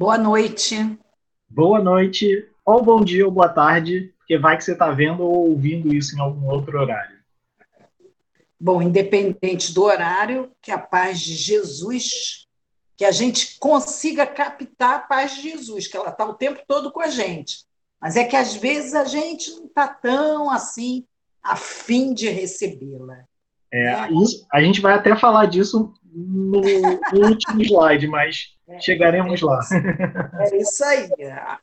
[0.00, 0.98] Boa noite.
[1.46, 5.50] Boa noite, ou bom dia ou boa tarde, porque vai que você está vendo ou
[5.50, 7.18] ouvindo isso em algum outro horário.
[8.58, 12.46] Bom, independente do horário, que a paz de Jesus,
[12.96, 16.90] que a gente consiga captar a paz de Jesus, que ela está o tempo todo
[16.90, 17.66] com a gente.
[18.00, 21.04] Mas é que às vezes a gente não está tão assim
[21.42, 23.18] a fim de recebê-la.
[23.70, 29.42] É, isso, a gente vai até falar disso no, no último slide, mas é, chegaremos
[29.42, 29.60] é lá.
[30.40, 31.08] É isso aí.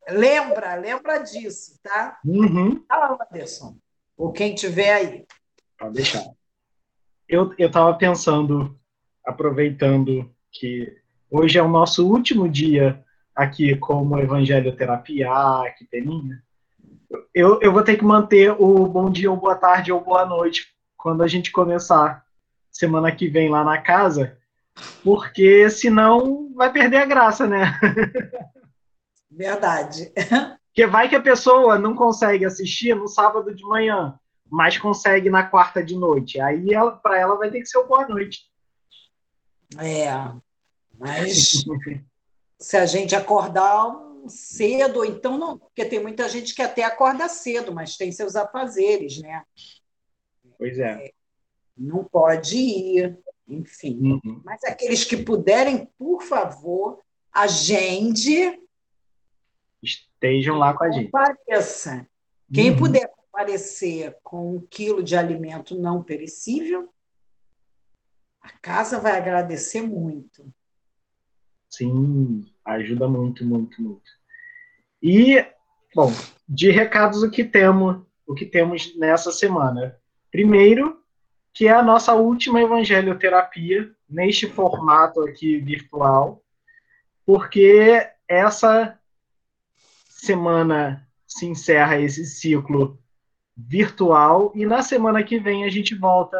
[0.09, 2.19] Lembra, lembra disso, tá?
[2.25, 2.83] Uhum.
[2.87, 3.77] Fala, Anderson.
[4.17, 5.25] Ou quem tiver aí.
[5.79, 6.25] Pode deixar.
[7.27, 8.77] Eu estava pensando,
[9.25, 10.95] aproveitando que
[11.29, 13.03] hoje é o nosso último dia
[13.35, 15.31] aqui como Evangelho Terapia,
[15.61, 16.41] aqui Peninha,
[17.33, 20.73] eu, eu vou ter que manter o bom dia, ou boa tarde, ou boa noite
[20.97, 22.25] quando a gente começar
[22.71, 24.36] semana que vem lá na casa,
[25.03, 27.79] porque senão vai perder a graça, né?
[29.31, 30.11] Verdade.
[30.67, 34.19] Porque vai que a pessoa não consegue assistir no sábado de manhã,
[34.49, 36.39] mas consegue na quarta de noite.
[36.39, 36.67] Aí
[37.01, 38.49] para ela vai ter que ser o boa noite.
[39.79, 40.07] É,
[40.97, 41.65] mas
[42.59, 43.95] se a gente acordar
[44.27, 49.21] cedo, então não, porque tem muita gente que até acorda cedo, mas tem seus afazeres,
[49.21, 49.43] né?
[50.57, 51.07] Pois é.
[51.07, 51.11] é
[51.77, 53.99] não pode ir, enfim.
[53.99, 54.41] Uhum.
[54.43, 56.99] Mas aqueles que puderem, por favor,
[57.31, 58.59] agende.
[59.81, 61.11] Estejam lá com a gente.
[61.11, 62.07] Compareça.
[62.53, 62.77] Quem uhum.
[62.77, 66.89] puder comparecer com um quilo de alimento não perecível,
[68.41, 70.51] a casa vai agradecer muito.
[71.69, 74.09] Sim, ajuda muito, muito, muito.
[75.01, 75.45] E,
[75.93, 76.11] bom,
[76.47, 79.99] de recados o que temos, o que temos nessa semana.
[80.31, 81.03] Primeiro,
[81.57, 86.43] que é a nossa última evangelioterapia neste formato aqui virtual,
[87.25, 88.95] porque essa
[90.07, 92.99] semana se encerra esse ciclo
[93.55, 96.37] virtual e na semana que vem a gente volta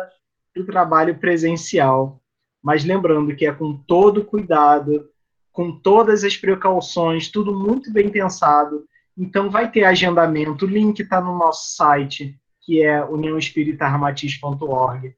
[0.53, 2.21] para o trabalho presencial.
[2.61, 5.09] Mas lembrando que é com todo cuidado,
[5.51, 8.85] com todas as precauções, tudo muito bem pensado.
[9.17, 15.15] Então, vai ter agendamento, o link está no nosso site, que é uniãoespiritarmatiz.org.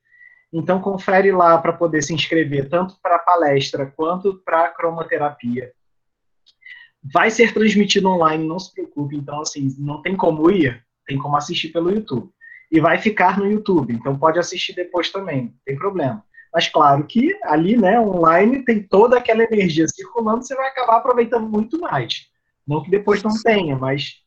[0.53, 5.73] Então, confere lá para poder se inscrever, tanto para a palestra quanto para a cromoterapia.
[7.11, 9.15] Vai ser transmitido online, não se preocupe.
[9.15, 12.29] Então, assim, não tem como ir, tem como assistir pelo YouTube.
[12.71, 16.23] E vai ficar no YouTube, então pode assistir depois também, não tem problema.
[16.53, 21.49] Mas claro que ali, né, online, tem toda aquela energia circulando, você vai acabar aproveitando
[21.49, 22.27] muito mais.
[22.67, 24.17] Não que depois não tenha, mas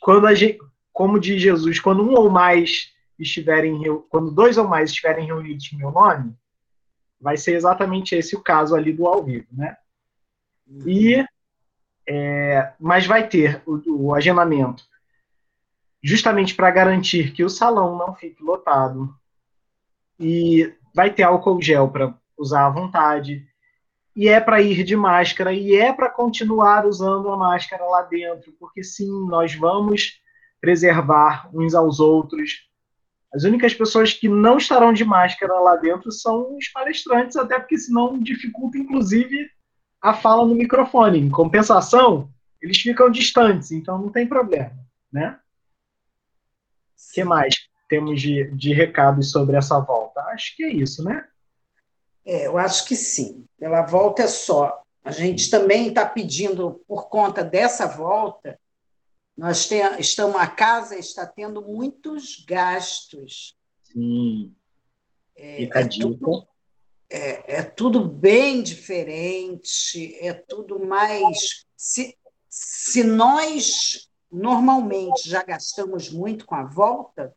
[0.00, 0.60] quando a gente,
[0.98, 5.76] como diz Jesus, quando um ou mais estiverem, quando dois ou mais estiverem reunidos em
[5.76, 6.34] meu nome,
[7.20, 9.76] vai ser exatamente esse o caso ali do ao vivo, né?
[10.84, 11.24] E,
[12.04, 14.82] é, mas vai ter o, o agendamento
[16.02, 19.14] justamente para garantir que o salão não fique lotado
[20.18, 23.46] e vai ter álcool gel para usar à vontade,
[24.16, 28.52] e é para ir de máscara, e é para continuar usando a máscara lá dentro,
[28.58, 30.20] porque sim, nós vamos
[30.60, 32.68] preservar uns aos outros.
[33.32, 37.76] As únicas pessoas que não estarão de máscara lá dentro são os palestrantes, até porque
[37.76, 39.50] senão dificulta, inclusive,
[40.00, 41.18] a fala no microfone.
[41.18, 42.30] Em compensação,
[42.60, 44.72] eles ficam distantes, então não tem problema,
[45.12, 45.38] né?
[46.96, 47.54] O que mais
[47.88, 50.20] temos de, de recados sobre essa volta?
[50.22, 51.24] Acho que é isso, né?
[52.24, 53.46] É, eu acho que sim.
[53.58, 54.82] Pela volta é só.
[55.02, 58.58] A gente também está pedindo, por conta dessa volta,
[59.38, 63.56] nós tem, estamos, a casa está tendo muitos gastos.
[63.84, 64.52] Sim.
[65.36, 66.48] É, é, tudo,
[67.08, 71.64] é, é, tudo bem diferente, é tudo mais.
[71.76, 72.18] Se,
[72.48, 77.32] se nós normalmente já gastamos muito com a volta,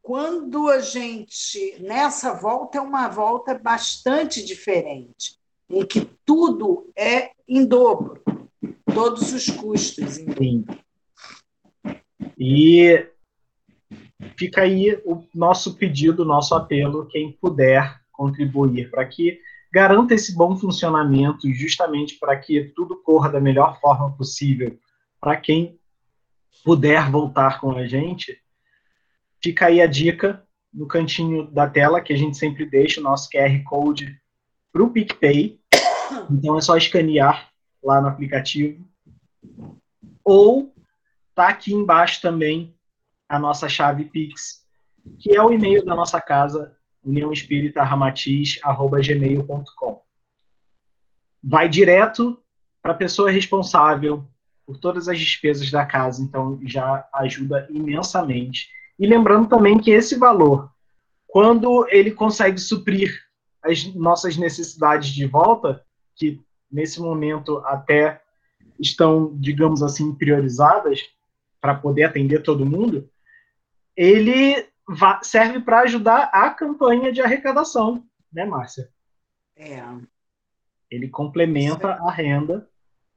[0.00, 5.36] quando a gente, nessa volta, é uma volta bastante diferente,
[5.68, 8.22] em que tudo é em dobro,
[8.94, 10.14] todos os custos.
[10.14, 10.64] Sim.
[12.38, 13.06] E
[14.36, 19.40] fica aí o nosso pedido, o nosso apelo, quem puder contribuir para que
[19.72, 24.78] garanta esse bom funcionamento, justamente para que tudo corra da melhor forma possível,
[25.20, 25.78] para quem
[26.64, 28.40] puder voltar com a gente,
[29.44, 30.42] Fica aí a dica
[30.72, 34.18] no cantinho da tela, que a gente sempre deixa o nosso QR Code
[34.72, 35.60] para o PicPay.
[36.30, 37.50] Então é só escanear
[37.84, 38.82] lá no aplicativo.
[40.24, 40.74] Ou
[41.34, 42.74] tá aqui embaixo também
[43.28, 44.64] a nossa chave Pix,
[45.18, 50.02] que é o e-mail da nossa casa, uniãoespíritaramatiz.gmail.com.
[51.42, 52.40] Vai direto
[52.82, 54.26] para a pessoa responsável
[54.66, 58.70] por todas as despesas da casa, então já ajuda imensamente.
[58.98, 60.70] E lembrando também que esse valor,
[61.26, 63.12] quando ele consegue suprir
[63.62, 65.84] as nossas necessidades de volta,
[66.14, 66.40] que
[66.74, 68.20] nesse momento até
[68.78, 71.08] estão, digamos assim, priorizadas
[71.60, 73.08] para poder atender todo mundo,
[73.96, 74.68] ele
[75.22, 78.90] serve para ajudar a campanha de arrecadação, né, Márcia?
[79.56, 79.82] É.
[80.90, 82.68] Ele complementa a renda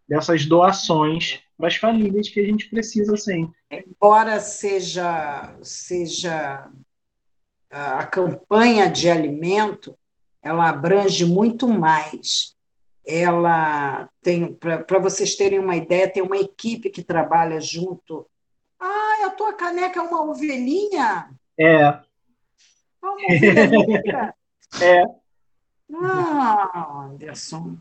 [0.07, 3.57] dessas doações para as famílias que a gente precisa sempre.
[3.71, 6.69] Embora seja, seja
[7.69, 9.97] a campanha de alimento,
[10.41, 12.56] ela abrange muito mais.
[13.07, 18.27] Ela tem, para vocês terem uma ideia, tem uma equipe que trabalha junto.
[18.77, 21.31] Ah, a tua caneca é uma ovelhinha?
[21.57, 21.83] É.
[21.83, 22.01] É
[23.01, 24.35] uma ovelhinha?
[24.81, 25.03] é.
[25.95, 27.77] Ah, Anderson.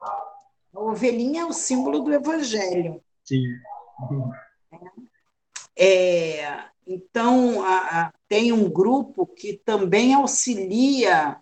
[0.00, 3.00] A ovelhinha é o símbolo do evangelho.
[3.24, 3.54] Sim.
[5.76, 11.40] É, então, a, a, tem um grupo que também auxilia,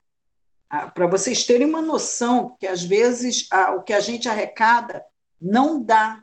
[0.69, 5.05] para vocês terem uma noção, que às vezes a, o que a gente arrecada
[5.41, 6.23] não dá,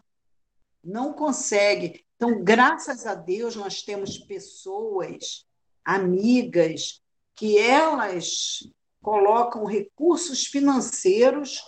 [0.83, 2.05] não consegue.
[2.15, 5.45] Então, graças a Deus, nós temos pessoas,
[5.83, 7.01] amigas,
[7.35, 8.59] que elas
[9.01, 11.61] colocam recursos financeiros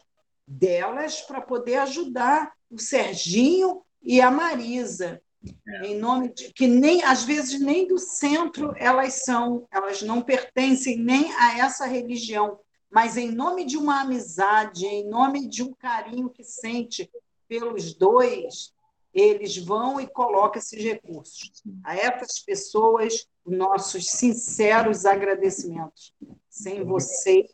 [0.47, 5.21] delas para poder ajudar o Serginho e a Marisa.
[5.67, 5.87] É.
[5.87, 10.97] Em nome de que nem às vezes nem do centro elas são, elas não pertencem
[10.97, 12.59] nem a essa religião,
[12.89, 17.09] mas em nome de uma amizade, em nome de um carinho que sente
[17.47, 18.73] pelos dois,
[19.13, 21.63] eles vão e colocam esses recursos.
[21.83, 26.13] A essas pessoas, nossos sinceros agradecimentos.
[26.49, 27.47] Sem vocês,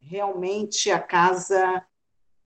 [0.00, 1.84] realmente a casa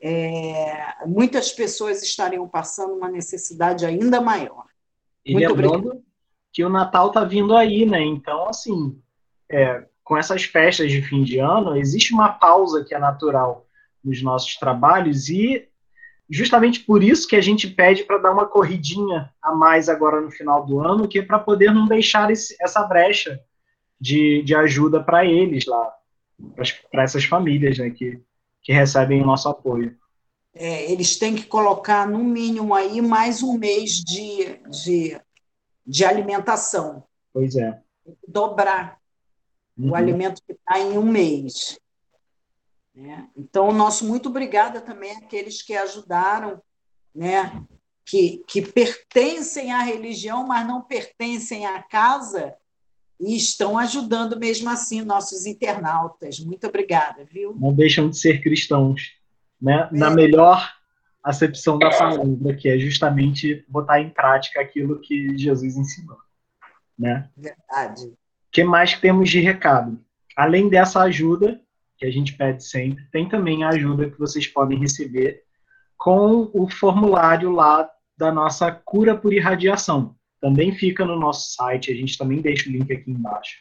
[0.03, 4.67] é, muitas pessoas estariam passando uma necessidade ainda maior.
[5.25, 6.05] E Muito lembrando obrigado.
[6.53, 8.03] que o Natal está vindo aí, né?
[8.03, 9.01] Então, assim,
[9.49, 13.67] é, com essas festas de fim de ano, existe uma pausa que é natural
[14.05, 15.69] nos nossos trabalhos e
[16.29, 20.31] justamente por isso que a gente pede para dar uma corridinha a mais agora no
[20.31, 23.41] final do ano, que é para poder não deixar esse, essa brecha
[24.01, 25.95] de, de ajuda para eles lá,
[26.91, 27.91] para essas famílias, né?
[27.91, 28.21] Que,
[28.63, 29.97] que recebem o nosso apoio.
[30.55, 35.21] É, eles têm que colocar, no mínimo, aí mais um mês de, de,
[35.87, 37.05] de alimentação.
[37.33, 37.79] Pois é.
[38.27, 39.02] Dobrar
[39.77, 39.91] uhum.
[39.91, 41.79] o alimento que está em um mês.
[42.95, 43.29] Né?
[43.37, 46.61] Então, nosso muito obrigada também àqueles que ajudaram,
[47.15, 47.63] né?
[48.05, 52.55] que, que pertencem à religião, mas não pertencem à casa,
[53.21, 56.41] e estão ajudando mesmo assim nossos internautas.
[56.41, 57.55] Muito obrigada, viu?
[57.59, 59.13] Não deixam de ser cristãos,
[59.61, 59.89] né?
[59.93, 59.97] É.
[59.97, 60.69] Na melhor
[61.23, 66.19] acepção da palavra, que é justamente botar em prática aquilo que Jesus ensinou,
[66.99, 67.31] né?
[67.37, 68.13] Verdade.
[68.53, 69.99] Que mais temos de recado?
[70.37, 71.61] Além dessa ajuda
[71.97, 75.43] que a gente pede sempre, tem também a ajuda que vocês podem receber
[75.97, 81.95] com o formulário lá da nossa cura por irradiação também fica no nosso site, a
[81.95, 83.59] gente também deixa o link aqui embaixo.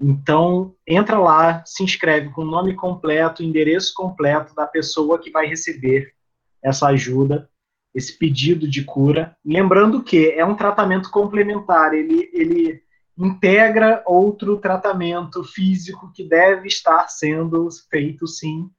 [0.00, 5.46] Então, entra lá, se inscreve com o nome completo, endereço completo da pessoa que vai
[5.46, 6.12] receber
[6.60, 7.48] essa ajuda,
[7.94, 9.36] esse pedido de cura.
[9.44, 12.82] Lembrando que é um tratamento complementar, ele, ele
[13.18, 18.70] integra outro tratamento físico que deve estar sendo feito, sim.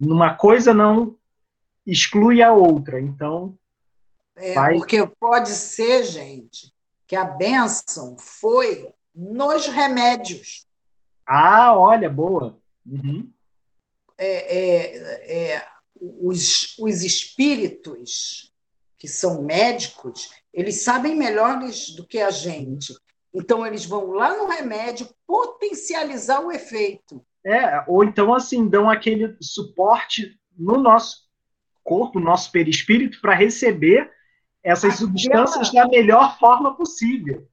[0.00, 1.16] Uma coisa não
[1.86, 3.00] exclui a outra.
[3.00, 3.58] Então,
[4.36, 6.72] é, Porque pode ser, gente,
[7.06, 10.66] que a bênção foi nos remédios.
[11.26, 12.58] Ah, olha, boa.
[12.84, 13.30] Uhum.
[14.18, 15.68] É, é, é,
[16.00, 18.52] os, os espíritos
[18.98, 21.60] que são médicos, eles sabem melhor
[21.96, 22.94] do que a gente.
[23.34, 27.24] Então, eles vão lá no remédio potencializar o efeito.
[27.44, 31.24] É, ou então, assim, dão aquele suporte no nosso
[31.82, 34.10] corpo, no nosso perispírito, para receber
[34.62, 35.08] essas Aquela...
[35.08, 37.46] substâncias da melhor forma possível.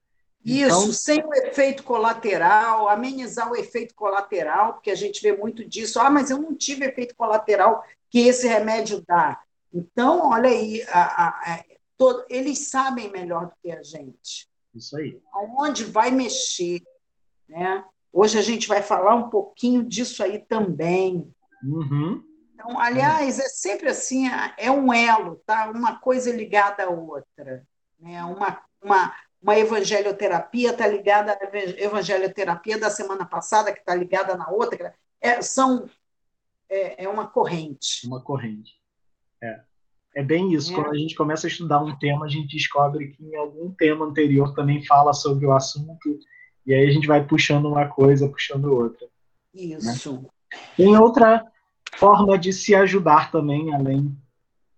[0.44, 0.94] Isso, então...
[0.94, 6.00] sem o efeito colateral, amenizar o efeito colateral, porque a gente vê muito disso.
[6.00, 9.40] Ah, mas eu não tive efeito colateral que esse remédio dá.
[9.74, 11.64] Então, olha aí, a, a, a,
[11.98, 14.50] todo, eles sabem melhor do que a gente.
[14.74, 15.22] Isso aí.
[15.34, 16.82] Aonde vai mexer,
[17.48, 17.84] né?
[18.14, 21.34] Hoje a gente vai falar um pouquinho disso aí também.
[21.64, 22.24] Uhum.
[22.54, 24.26] Então, aliás, é sempre assim,
[24.58, 25.72] é um elo, tá?
[25.72, 27.66] Uma coisa ligada à outra,
[28.00, 28.24] né?
[28.26, 34.50] Uma, uma, uma evangelioterapia está ligada à evangelioterapia da semana passada, que está ligada na
[34.50, 34.94] outra.
[35.20, 35.90] É, são,
[36.70, 38.06] é, é uma corrente.
[38.06, 38.80] Uma corrente.
[39.42, 39.62] É.
[40.16, 40.72] É bem isso.
[40.72, 40.76] É.
[40.76, 44.06] Quando a gente começa a estudar um tema, a gente descobre que em algum tema
[44.06, 46.20] anterior também fala sobre o assunto,
[46.66, 49.08] e aí a gente vai puxando uma coisa, puxando outra.
[49.54, 49.62] Né?
[49.64, 50.14] Isso.
[50.14, 50.30] Né?
[50.76, 51.46] Tem outra
[51.94, 54.16] forma de se ajudar também, além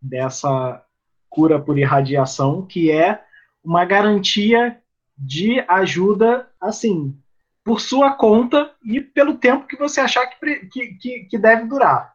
[0.01, 0.83] dessa
[1.29, 3.23] cura por irradiação, que é
[3.63, 4.79] uma garantia
[5.17, 7.17] de ajuda, assim,
[7.63, 12.13] por sua conta e pelo tempo que você achar que, que, que deve durar,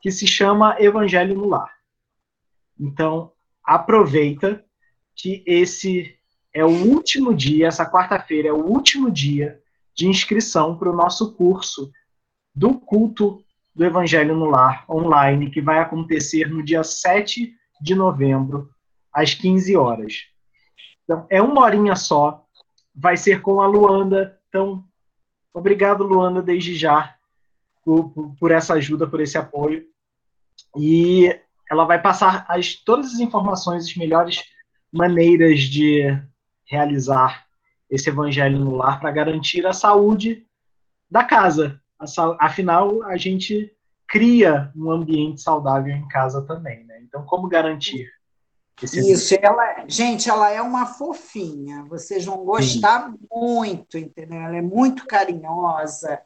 [0.00, 1.75] que se chama Evangelho no Lar.
[2.78, 3.32] Então,
[3.64, 4.64] aproveita
[5.14, 6.16] que esse
[6.52, 9.60] é o último dia, essa quarta-feira é o último dia
[9.94, 11.90] de inscrição para o nosso curso
[12.54, 13.42] do culto
[13.74, 18.70] do Evangelho no Lar online, que vai acontecer no dia 7 de novembro,
[19.12, 20.14] às 15 horas.
[21.04, 22.44] Então, é uma horinha só,
[22.94, 24.38] vai ser com a Luanda.
[24.48, 24.84] Então,
[25.52, 27.14] obrigado, Luanda, desde já,
[27.84, 29.86] por, por essa ajuda, por esse apoio.
[30.76, 31.38] E
[31.70, 34.42] ela vai passar as, todas as informações, as melhores
[34.92, 36.02] maneiras de
[36.64, 37.46] realizar
[37.90, 40.46] esse evangelho no lar para garantir a saúde
[41.10, 41.80] da casa.
[42.38, 43.72] Afinal, a gente
[44.06, 47.00] cria um ambiente saudável em casa também, né?
[47.02, 48.08] Então, como garantir?
[48.82, 51.84] Isso, ela, gente, ela é uma fofinha.
[51.84, 53.18] Vocês vão gostar Sim.
[53.32, 54.38] muito, entendeu?
[54.38, 56.20] Ela é muito carinhosa,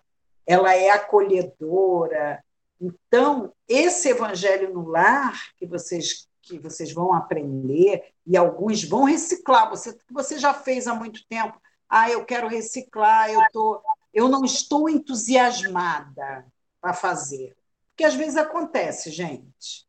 [0.44, 2.42] ela é acolhedora,
[2.80, 9.68] então, esse evangelho no lar que vocês que vocês vão aprender e alguns vão reciclar,
[9.68, 11.60] você você já fez há muito tempo.
[11.88, 13.82] Ah, eu quero reciclar, eu tô
[14.12, 16.44] eu não estou entusiasmada
[16.80, 17.56] para fazer.
[17.90, 19.86] Porque às vezes acontece, gente.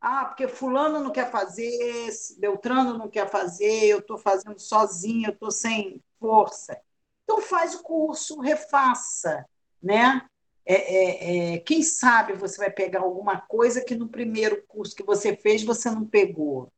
[0.00, 5.32] Ah, porque fulano não quer fazer, Beltrano não quer fazer, eu estou fazendo sozinha, eu
[5.32, 6.78] estou sem força.
[7.24, 9.46] Então faz o curso, refaça,
[9.82, 10.28] né?
[10.66, 15.02] É, é, é, quem sabe você vai pegar alguma coisa que no primeiro curso que
[15.02, 16.72] você fez você não pegou.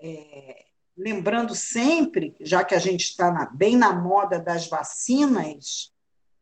[0.00, 0.64] É,
[0.96, 5.92] lembrando sempre, já que a gente está bem na moda das vacinas,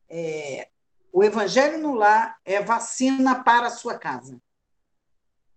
[0.08, 0.68] é,
[1.12, 4.40] o Evangelho no Lar é vacina para a sua casa.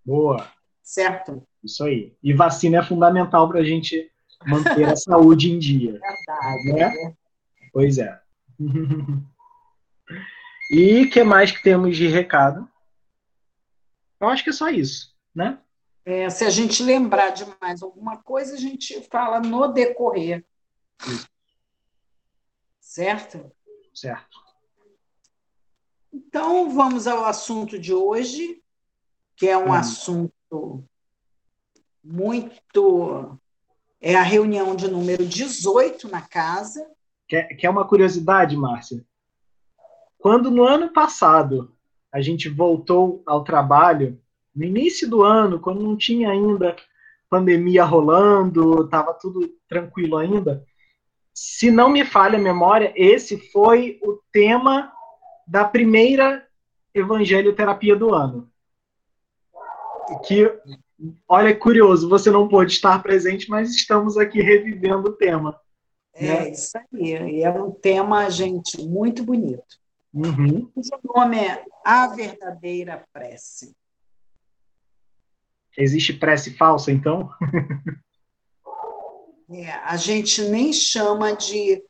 [0.05, 0.51] Boa.
[0.81, 1.47] Certo?
[1.63, 2.13] Isso aí.
[2.21, 4.11] E vacina é fundamental para a gente
[4.45, 5.99] manter a saúde em dia.
[6.63, 7.03] Verdade.
[7.03, 7.15] Né?
[7.71, 8.19] Pois é.
[10.69, 12.69] E que mais que temos de recado?
[14.19, 15.59] Eu acho que é só isso, né?
[16.05, 20.45] É, se a gente lembrar de mais alguma coisa, a gente fala no decorrer.
[22.79, 23.51] Certo?
[23.93, 24.39] Certo.
[26.11, 28.61] Então, vamos ao assunto de hoje,
[29.35, 29.73] que é um hum.
[29.73, 30.83] assunto
[32.03, 33.39] muito.
[34.01, 36.89] É a reunião de número 18 na casa.
[37.27, 39.05] Quer, quer uma curiosidade, Márcia?
[40.19, 41.73] Quando no ano passado
[42.11, 44.19] a gente voltou ao trabalho,
[44.53, 46.75] no início do ano, quando não tinha ainda
[47.29, 50.65] pandemia rolando, estava tudo tranquilo ainda,
[51.33, 54.91] se não me falha a memória, esse foi o tema
[55.47, 56.45] da primeira
[56.93, 58.51] evangelioterapia do ano.
[60.25, 60.51] Que,
[61.27, 65.57] olha, curioso, você não pôde estar presente, mas estamos aqui revivendo o tema.
[66.13, 66.49] É, né?
[66.49, 67.37] isso aí.
[67.37, 69.78] E é um tema, gente, muito bonito.
[70.13, 70.71] Uhum.
[70.75, 73.75] O nome é A Verdadeira Prece.
[75.77, 77.29] Existe prece falsa, então?
[79.51, 81.83] é, a gente nem chama de,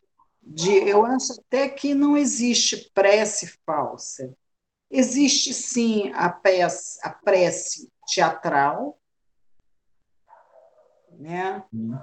[0.43, 0.71] de.
[0.71, 4.35] Eu acho até que não existe prece falsa.
[4.91, 8.99] Existe sim a prece, a prece teatral,
[11.11, 11.63] né?
[11.71, 11.97] Uhum.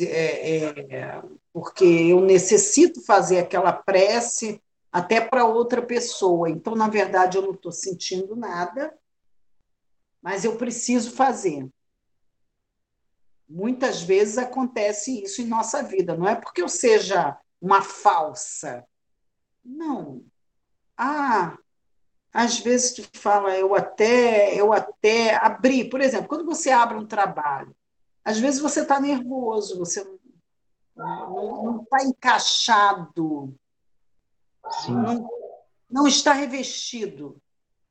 [0.00, 4.62] É, é, porque eu necessito fazer aquela prece
[4.92, 6.50] até para outra pessoa.
[6.50, 8.96] Então, na verdade, eu não estou sentindo nada,
[10.20, 11.68] mas eu preciso fazer.
[13.48, 16.16] Muitas vezes acontece isso em nossa vida.
[16.16, 18.84] Não é porque eu seja uma falsa.
[19.64, 20.24] Não.
[20.96, 21.56] Ah,
[22.32, 27.06] às vezes tu fala, eu até, eu até abri, por exemplo, quando você abre um
[27.06, 27.74] trabalho,
[28.24, 30.04] às vezes você está nervoso, você
[30.94, 33.54] não está encaixado
[34.88, 35.28] não,
[35.90, 37.40] não está revestido,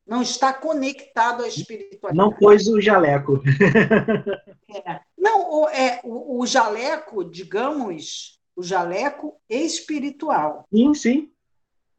[0.05, 2.17] não está conectado à espiritualidade.
[2.17, 3.41] Não pôs o jaleco.
[4.71, 5.00] É.
[5.17, 10.67] Não, o, é, o, o, jaleco, digamos, o jaleco espiritual.
[10.71, 11.31] Sim, sim.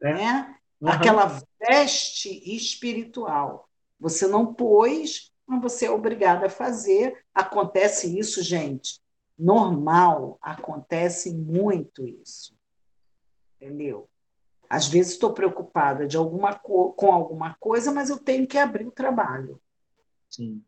[0.01, 0.13] É.
[0.13, 0.55] Né?
[0.79, 0.87] Uhum.
[0.87, 3.67] Aquela veste espiritual.
[3.99, 7.25] Você não pôs, mas você é obrigado a fazer.
[7.35, 9.01] Acontece isso, gente.
[9.37, 12.55] Normal, acontece muito isso.
[13.59, 14.07] Entendeu?
[14.71, 18.91] Às vezes estou preocupada de alguma com alguma coisa, mas eu tenho que abrir o
[18.91, 19.61] trabalho.
[20.29, 20.63] Sim.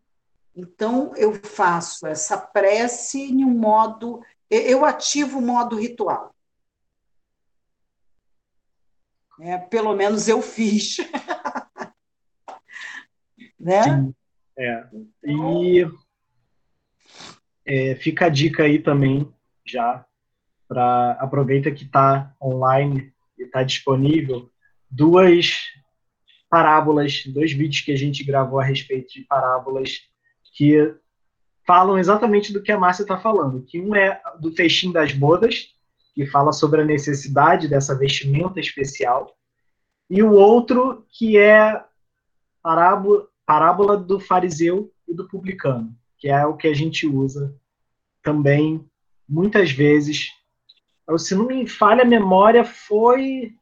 [0.53, 4.21] Então, eu faço essa prece em um modo.
[4.49, 6.35] Eu ativo o modo ritual.
[9.39, 10.97] É, pelo menos eu fiz.
[13.57, 13.83] né?
[13.83, 14.15] Sim.
[14.57, 14.85] É.
[15.23, 15.87] E
[17.65, 19.33] é, fica a dica aí também,
[19.65, 20.05] já,
[20.67, 24.49] para aproveita que está online está disponível,
[24.89, 25.57] duas
[26.49, 30.01] parábolas, dois vídeos que a gente gravou a respeito de parábolas
[30.55, 30.95] que
[31.65, 33.63] falam exatamente do que a Márcia está falando.
[33.63, 35.73] Que um é do festim das bodas,
[36.13, 39.35] que fala sobre a necessidade dessa vestimenta especial,
[40.09, 41.83] e o outro que é
[42.61, 47.55] parábola, parábola do fariseu e do publicano, que é o que a gente usa
[48.21, 48.87] também
[49.27, 50.29] muitas vezes.
[51.17, 53.55] Se não me falha a memória, foi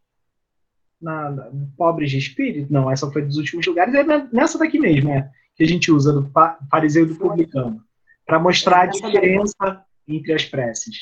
[1.01, 2.71] na, na Pobres de Espírito?
[2.71, 3.93] Não, essa foi dos últimos lugares.
[3.93, 6.31] É nessa daqui mesmo, é, que a gente usa, do
[6.69, 7.83] fariseu e do publicano,
[8.25, 10.97] para mostrar a diferença entre as preces.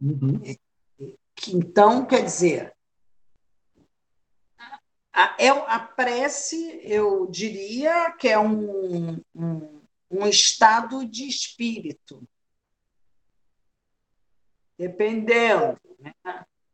[0.00, 0.42] Uhum.
[1.48, 2.72] Então, quer dizer,
[5.12, 12.22] a, é, a prece, eu diria que é um, um, um estado de espírito.
[14.78, 15.78] Dependendo.
[15.98, 16.14] Né?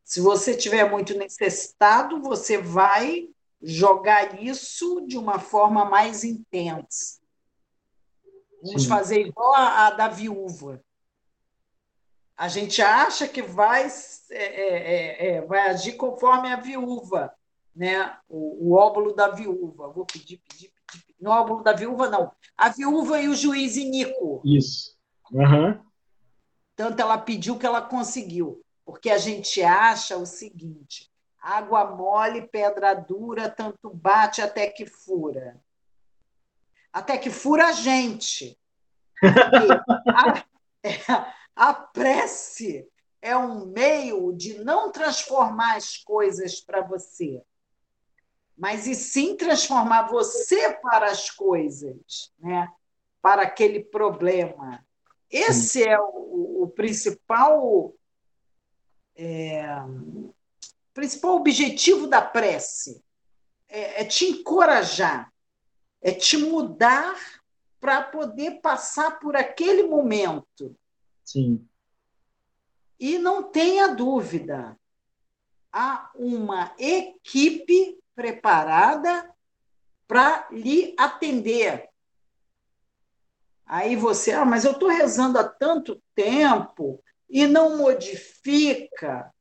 [0.04, 3.28] Se você tiver muito necessitado, você vai
[3.62, 7.20] jogar isso de uma forma mais intensa.
[8.62, 8.88] Vamos Sim.
[8.88, 10.82] fazer igual a, a, da viúva.
[12.36, 13.86] A gente acha que vai,
[14.30, 17.32] é, é, é, é, vai agir conforme a viúva,
[17.74, 18.16] né?
[18.28, 19.88] o, o óvulo da viúva.
[19.88, 21.14] Vou pedir, pedir, pedir.
[21.20, 22.32] No óvulo da viúva, não.
[22.56, 24.42] A viúva e o juiz Inico.
[24.44, 24.96] Isso.
[25.30, 25.78] Uhum.
[26.74, 32.94] Tanto ela pediu que ela conseguiu porque a gente acha o seguinte: água mole, pedra
[32.94, 35.60] dura, tanto bate até que fura.
[36.92, 38.58] Até que fura a gente.
[40.14, 40.44] A,
[41.56, 42.88] a prece
[43.20, 47.42] é um meio de não transformar as coisas para você,
[48.58, 52.68] mas e sim transformar você para as coisas, né?
[53.22, 54.84] para aquele problema.
[55.32, 57.94] Esse é o, o principal
[59.16, 59.64] é,
[60.92, 63.02] principal objetivo da prece
[63.68, 65.32] é, é te encorajar,
[66.00, 67.16] é te mudar
[67.80, 70.76] para poder passar por aquele momento.
[71.24, 71.66] Sim.
[73.00, 74.78] E não tenha dúvida,
[75.72, 79.34] há uma equipe preparada
[80.06, 81.88] para lhe atender.
[83.72, 89.34] Aí você, ah, mas eu estou rezando há tanto tempo, e não modifica,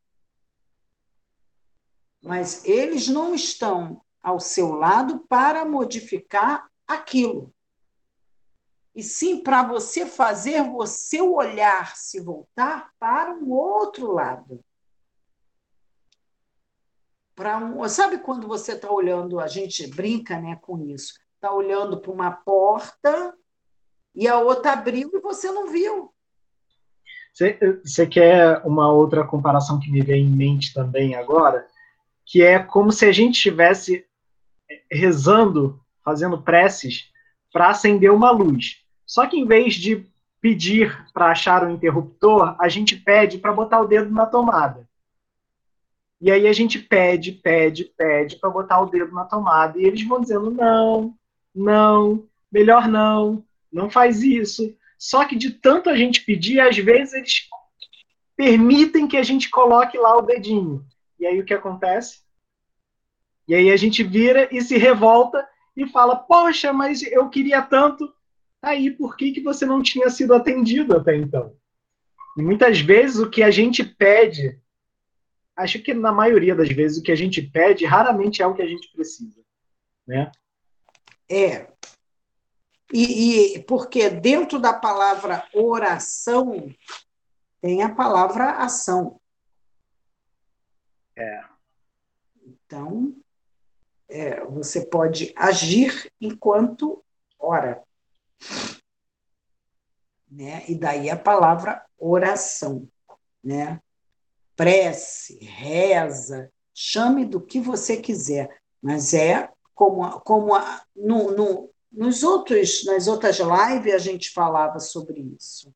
[2.23, 7.53] mas eles não estão ao seu lado para modificar aquilo.
[8.95, 14.63] E sim para você fazer seu olhar se voltar para um outro lado.
[17.35, 21.99] Para um, sabe quando você está olhando, a gente brinca né, com isso, está olhando
[21.99, 23.37] para uma porta
[24.15, 26.11] e a outra abriu e você não viu.
[27.83, 31.65] Você quer uma outra comparação que me vem em mente também agora?
[32.25, 34.05] Que é como se a gente estivesse
[34.91, 37.09] rezando, fazendo preces
[37.51, 38.81] para acender uma luz.
[39.05, 40.05] Só que em vez de
[40.41, 44.87] pedir para achar o um interruptor, a gente pede para botar o dedo na tomada.
[46.19, 49.79] E aí a gente pede, pede, pede para botar o dedo na tomada.
[49.79, 51.15] E eles vão dizendo: não,
[51.53, 54.75] não, melhor não, não faz isso.
[54.97, 57.49] Só que de tanto a gente pedir, às vezes eles
[58.35, 60.85] permitem que a gente coloque lá o dedinho.
[61.19, 62.21] E aí o que acontece?
[63.47, 68.13] E aí a gente vira e se revolta e fala: Poxa, mas eu queria tanto.
[68.61, 71.55] Aí, por que, que você não tinha sido atendido até então?
[72.37, 74.59] E muitas vezes o que a gente pede,
[75.55, 78.61] acho que na maioria das vezes o que a gente pede raramente é o que
[78.61, 79.41] a gente precisa,
[80.07, 80.31] né?
[81.29, 81.67] É,
[82.93, 86.73] e, e, porque dentro da palavra oração
[87.61, 89.19] tem a palavra ação.
[91.15, 91.43] É.
[92.43, 93.15] Então,
[94.09, 97.03] é, você pode agir enquanto
[97.39, 97.83] ora.
[100.29, 100.63] Né?
[100.67, 102.87] E daí a palavra oração.
[103.43, 103.79] Né?
[104.55, 112.23] Prece, reza, chame do que você quiser, mas é como, como a, no, no, nos
[112.23, 115.73] outros, nas outras lives a gente falava sobre isso,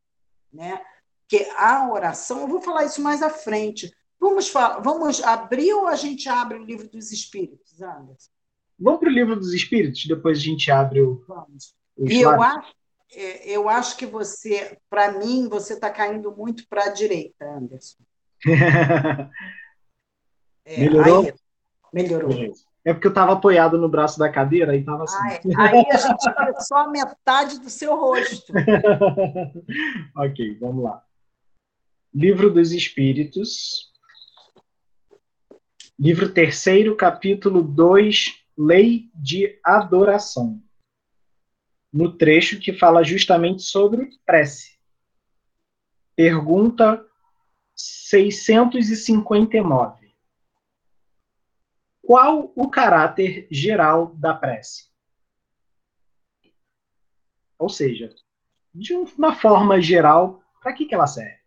[0.52, 0.82] né?
[1.28, 3.92] Que a oração, eu vou falar isso mais à frente.
[4.20, 8.32] Vamos falar, vamos abrir ou a gente abre o livro dos Espíritos, Anderson?
[8.80, 11.24] Vamos para o livro dos Espíritos, depois a gente abre o.
[11.28, 11.76] Vamos.
[11.98, 12.74] E eu acho,
[13.14, 18.04] é, eu acho que você, para mim, você está caindo muito para a direita, Anderson.
[20.66, 21.26] é, melhorou?
[21.26, 21.34] Aí,
[21.94, 22.32] melhorou.
[22.86, 25.18] É porque eu estava apoiado no braço da cadeira e estava assim.
[25.58, 28.54] Ah, Aí a gente vê só metade do seu rosto.
[30.16, 31.04] ok, vamos lá.
[32.14, 33.92] Livro dos Espíritos,
[36.00, 40.62] livro terceiro, capítulo 2, Lei de Adoração.
[41.92, 44.76] No trecho que fala justamente sobre prece.
[46.16, 47.04] Pergunta
[47.74, 50.05] 659.
[52.06, 54.92] Qual o caráter geral da prece?
[57.58, 58.14] Ou seja,
[58.72, 61.40] de uma forma geral, para que, que ela serve?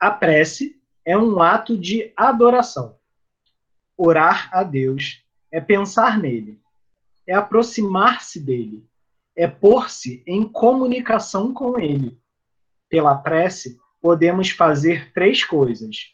[0.00, 2.98] A prece é um ato de adoração.
[3.96, 6.60] Orar a Deus é pensar nele,
[7.24, 8.84] é aproximar-se dele,
[9.36, 12.20] é pôr-se em comunicação com ele.
[12.88, 16.12] Pela prece, podemos fazer três coisas: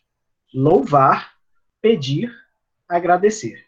[0.52, 1.32] louvar,
[1.80, 2.41] pedir
[2.96, 3.64] agradecer.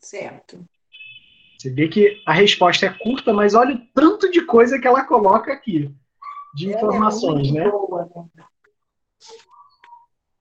[0.00, 0.64] Certo.
[1.58, 5.04] Você vê que a resposta é curta, mas olha o tanto de coisa que ela
[5.04, 5.94] coloca aqui,
[6.54, 7.70] de ela é informações, é né?
[7.70, 8.44] Boa, né?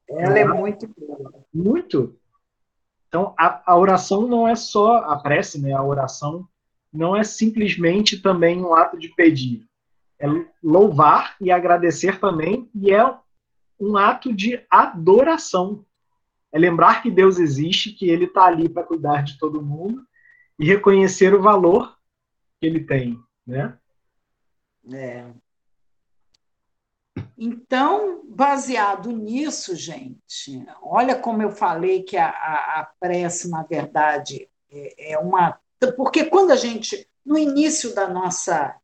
[0.10, 1.46] Ela é, é muito boa.
[1.54, 2.18] Muito.
[3.08, 5.74] Então, a, a, oração não é só a prece, né?
[5.74, 6.48] A oração
[6.92, 9.68] não é simplesmente também um ato de pedir.
[10.20, 10.26] É
[10.64, 13.16] louvar e agradecer também, e é
[13.80, 15.86] um ato de adoração.
[16.52, 20.04] É lembrar que Deus existe, que Ele está ali para cuidar de todo mundo
[20.58, 21.98] e reconhecer o valor
[22.60, 23.78] que Ele tem, né?
[24.92, 25.26] É.
[27.38, 34.50] Então, baseado nisso, gente, olha como eu falei que a, a, a prece, na verdade,
[34.72, 35.60] é, é uma.
[35.96, 38.76] Porque quando a gente, no início da nossa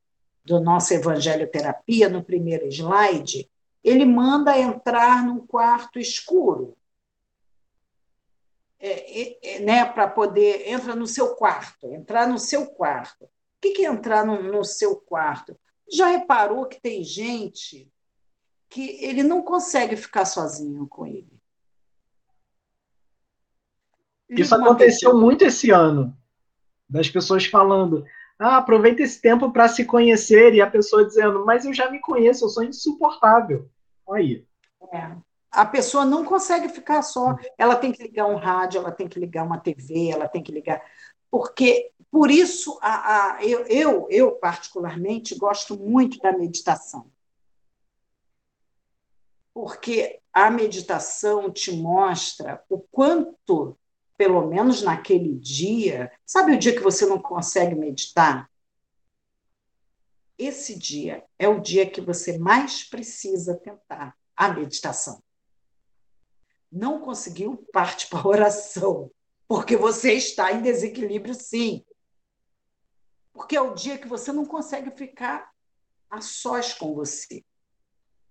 [0.45, 3.49] do nossa evangelioterapia, no primeiro slide,
[3.85, 6.75] ele manda entrar num quarto escuro.
[8.79, 13.25] É, é, né, para poder entra no seu quarto, entrar no seu quarto.
[13.25, 13.29] O
[13.61, 15.57] que, que é entrar no, no seu quarto?
[15.91, 17.91] Já reparou que tem gente
[18.67, 21.39] que ele não consegue ficar sozinho com ele?
[24.27, 26.15] Isso aconteceu muito esse ano,
[26.89, 28.03] das pessoas falando:
[28.37, 31.99] ah, aproveita esse tempo para se conhecer, e a pessoa dizendo, mas eu já me
[31.99, 33.69] conheço, eu sou insuportável.
[34.09, 34.45] Aí.
[34.93, 35.15] É.
[35.51, 37.35] A pessoa não consegue ficar só.
[37.57, 40.51] Ela tem que ligar um rádio, ela tem que ligar uma TV, ela tem que
[40.51, 40.83] ligar.
[41.31, 47.09] Porque, por isso, a, a, eu, eu, eu, particularmente, gosto muito da meditação.
[49.53, 53.77] Porque a meditação te mostra o quanto,
[54.17, 58.49] pelo menos naquele dia, sabe o dia que você não consegue meditar?
[60.37, 65.23] Esse dia é o dia que você mais precisa tentar a meditação.
[66.71, 67.65] Não conseguiu?
[67.71, 69.11] Parte para a oração,
[69.47, 71.85] porque você está em desequilíbrio, sim.
[73.31, 75.53] Porque é o dia que você não consegue ficar
[76.09, 77.43] a sós com você.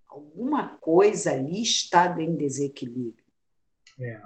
[0.06, 3.24] Alguma coisa ali está em desequilíbrio.
[3.98, 4.20] É.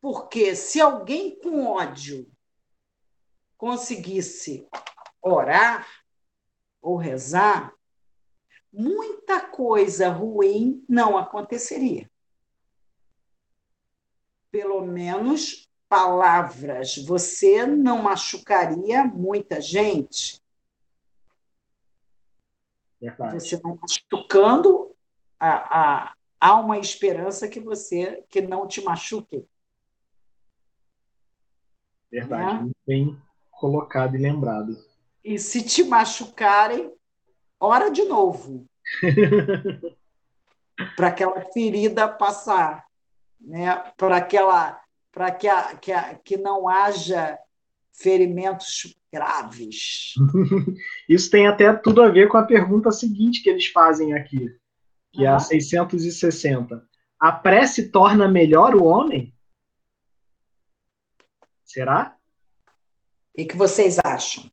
[0.00, 2.30] Porque se alguém com ódio
[3.56, 4.68] conseguisse
[5.22, 5.86] orar,
[6.84, 7.74] ou rezar,
[8.70, 12.10] muita coisa ruim não aconteceria.
[14.50, 20.42] Pelo menos palavras, você não machucaria muita gente.
[23.00, 23.40] Verdade.
[23.40, 24.94] Você vai machucando,
[25.40, 29.46] a, a, há uma esperança que você que não te machuque.
[32.10, 32.72] Verdade, né?
[32.86, 33.20] bem
[33.50, 34.93] colocado e lembrado.
[35.24, 36.92] E se te machucarem,
[37.58, 38.66] ora de novo.
[40.96, 42.84] para aquela ferida passar,
[43.40, 43.76] né?
[43.96, 44.80] para aquela
[45.12, 47.38] para que, a, que, a, que não haja
[47.92, 50.14] ferimentos graves.
[51.08, 54.50] Isso tem até tudo a ver com a pergunta seguinte que eles fazem aqui,
[55.12, 55.26] que uhum.
[55.26, 56.84] é a 660.
[57.20, 59.32] A prece torna melhor o homem?
[61.64, 62.16] Será?
[63.36, 64.50] E que vocês acham?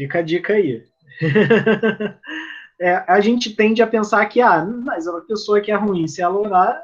[0.00, 0.82] Fica a dica aí.
[2.80, 6.22] é, a gente tende a pensar que, ah, mas uma pessoa que é ruim, se
[6.22, 6.82] ela orar,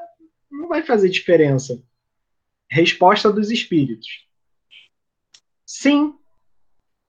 [0.51, 1.81] não vai fazer diferença.
[2.69, 4.07] Resposta dos espíritos.
[5.65, 6.13] Sim,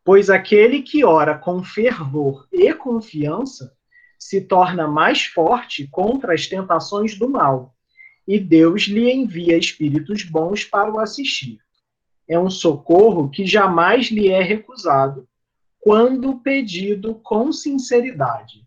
[0.02, 3.76] pois aquele que ora com fervor e confiança
[4.18, 7.76] se torna mais forte contra as tentações do mal
[8.26, 11.58] e Deus lhe envia espíritos bons para o assistir.
[12.26, 15.27] É um socorro que jamais lhe é recusado,
[15.88, 18.62] quando pedido com sinceridade.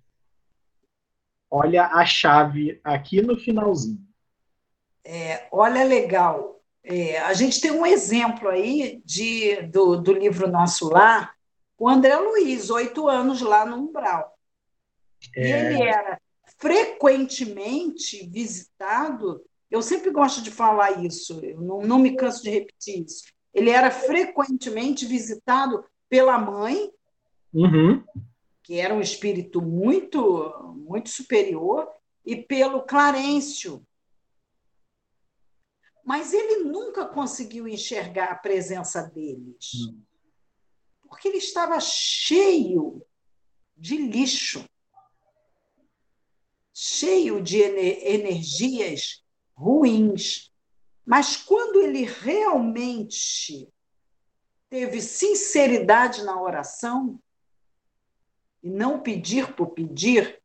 [1.52, 4.04] Olha a chave aqui no finalzinho.
[5.06, 6.60] É, olha, legal.
[6.84, 11.36] É, a gente tem um exemplo aí de, do, do livro Nosso Lar,
[11.78, 14.36] o André Luiz, oito anos lá no Umbral.
[15.36, 15.74] É...
[15.74, 16.20] Ele era
[16.58, 23.06] frequentemente visitado eu sempre gosto de falar isso, eu não, não me canso de repetir
[23.06, 23.24] isso.
[23.54, 26.92] Ele era frequentemente visitado pela mãe,
[27.54, 28.04] uhum.
[28.64, 31.88] que era um espírito muito, muito superior,
[32.26, 33.86] e pelo Clarencio.
[36.04, 40.02] Mas ele nunca conseguiu enxergar a presença deles, uhum.
[41.04, 43.06] porque ele estava cheio
[43.78, 44.64] de lixo,
[46.74, 49.24] cheio de energias
[49.56, 50.52] ruins.
[51.06, 53.72] Mas quando ele realmente
[54.70, 57.20] teve sinceridade na oração,
[58.64, 60.42] e não pedir por pedir,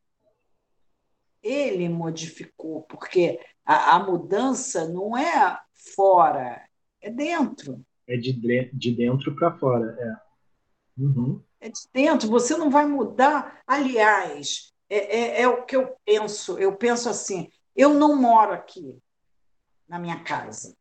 [1.41, 5.59] ele modificou, porque a, a mudança não é
[5.95, 6.67] fora,
[7.01, 7.85] é dentro.
[8.07, 8.33] É de,
[8.73, 11.01] de dentro para fora, é.
[11.01, 11.41] Uhum.
[11.59, 13.61] É de dentro, você não vai mudar.
[13.65, 16.57] Aliás, é, é, é o que eu penso.
[16.57, 18.97] Eu penso assim: eu não moro aqui
[19.87, 20.75] na minha casa.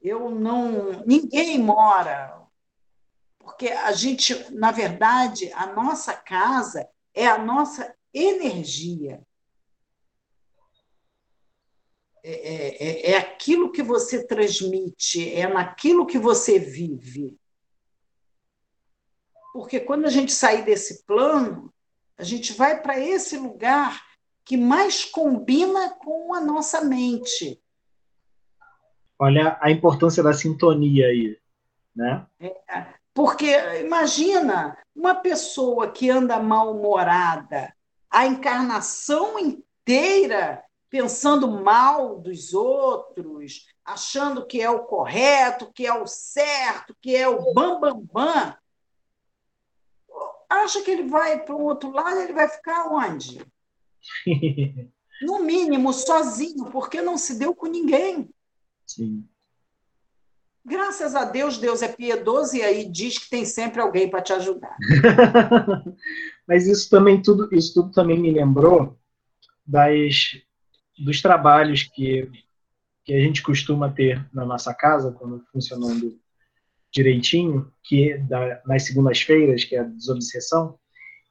[0.00, 1.02] Eu não.
[1.04, 2.45] Ninguém mora.
[3.46, 9.24] Porque a gente, na verdade, a nossa casa é a nossa energia.
[12.24, 17.38] É, é, é, é aquilo que você transmite, é naquilo que você vive.
[19.52, 21.72] Porque quando a gente sair desse plano,
[22.18, 24.04] a gente vai para esse lugar
[24.44, 27.62] que mais combina com a nossa mente.
[29.16, 31.38] Olha a importância da sintonia aí,
[31.94, 32.26] né?
[32.40, 33.50] É, porque
[33.80, 37.74] imagina uma pessoa que anda mal-humorada,
[38.10, 46.06] a encarnação inteira pensando mal dos outros, achando que é o correto, que é o
[46.06, 48.54] certo, que é o bam bam bam.
[50.50, 53.40] Acha que ele vai para o outro lado, ele vai ficar onde?
[55.22, 58.28] No mínimo, sozinho, porque não se deu com ninguém.
[58.86, 59.26] Sim.
[60.68, 64.32] Graças a Deus, Deus é piedoso e aí diz que tem sempre alguém para te
[64.32, 64.76] ajudar.
[66.46, 68.98] Mas isso também tudo, isso tudo também me lembrou
[69.64, 70.42] das
[70.98, 72.28] dos trabalhos que
[73.04, 76.18] que a gente costuma ter na nossa casa quando funcionando
[76.90, 80.76] direitinho, que é da, nas segundas-feiras, que é a desobsessão,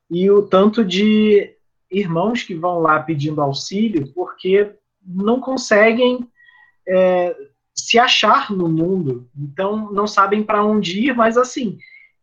[0.09, 1.53] e o tanto de
[1.91, 4.73] irmãos que vão lá pedindo auxílio porque
[5.05, 6.25] não conseguem
[6.87, 7.35] é,
[7.75, 11.77] se achar no mundo, então não sabem para onde ir, mas assim,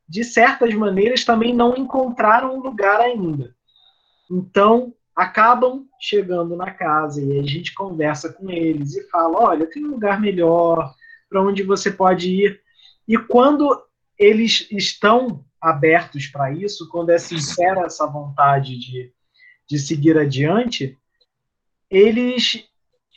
[0.08, 3.54] de certas maneiras também não encontraram um lugar ainda.
[4.30, 9.84] Então acabam chegando na casa e a gente conversa com eles e fala: olha, tem
[9.84, 10.94] um lugar melhor
[11.28, 12.60] para onde você pode ir.
[13.06, 13.78] E quando
[14.18, 19.12] eles estão abertos para isso, quando é sincera essa vontade de
[19.72, 20.98] de seguir adiante,
[21.88, 22.68] eles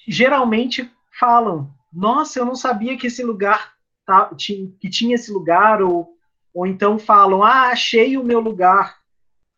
[0.07, 3.73] geralmente falam: Nossa, eu não sabia que esse lugar
[4.05, 6.17] tá, que tinha esse lugar, ou,
[6.53, 8.97] ou então falam: Ah, achei o meu lugar.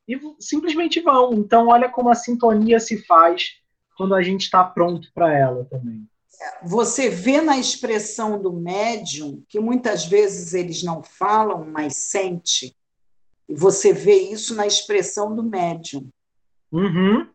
[0.08, 1.34] E simplesmente vão.
[1.34, 3.56] Então, olha como a sintonia se faz
[3.97, 6.08] quando a gente está pronto para ela também.
[6.63, 12.76] Você vê na expressão do médium que muitas vezes eles não falam, mas sente.
[13.50, 16.10] E você vê isso na expressão do médium.
[16.71, 17.28] Uhum.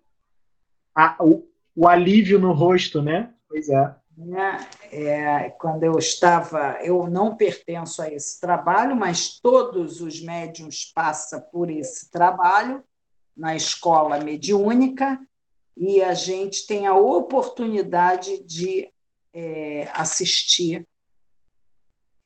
[1.21, 1.43] o,
[1.75, 3.35] o, alívio no rosto, né?
[3.49, 3.97] Pois é.
[4.90, 5.44] É.
[5.44, 5.50] é.
[5.50, 11.70] Quando eu estava, eu não pertenço a esse trabalho, mas todos os médiums passam por
[11.70, 12.82] esse trabalho
[13.37, 15.18] na escola mediúnica
[15.76, 18.90] e a gente tem a oportunidade de
[19.32, 20.87] é, assistir,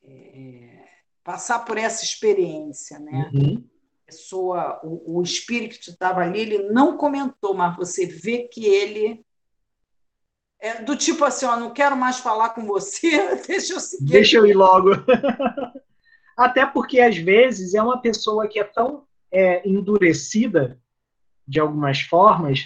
[0.03, 0.85] é,
[1.23, 3.31] passar por essa experiência, né?
[3.33, 3.63] Uhum
[4.07, 9.25] pessoa, o, o espírito estava ali, ele não comentou, mas você vê que ele
[10.59, 14.11] é do tipo assim, ó, não quero mais falar com você, deixa eu seguir.
[14.11, 14.91] Deixa eu ir logo.
[16.35, 20.79] Até porque às vezes é uma pessoa que é tão é, endurecida
[21.47, 22.59] de algumas formas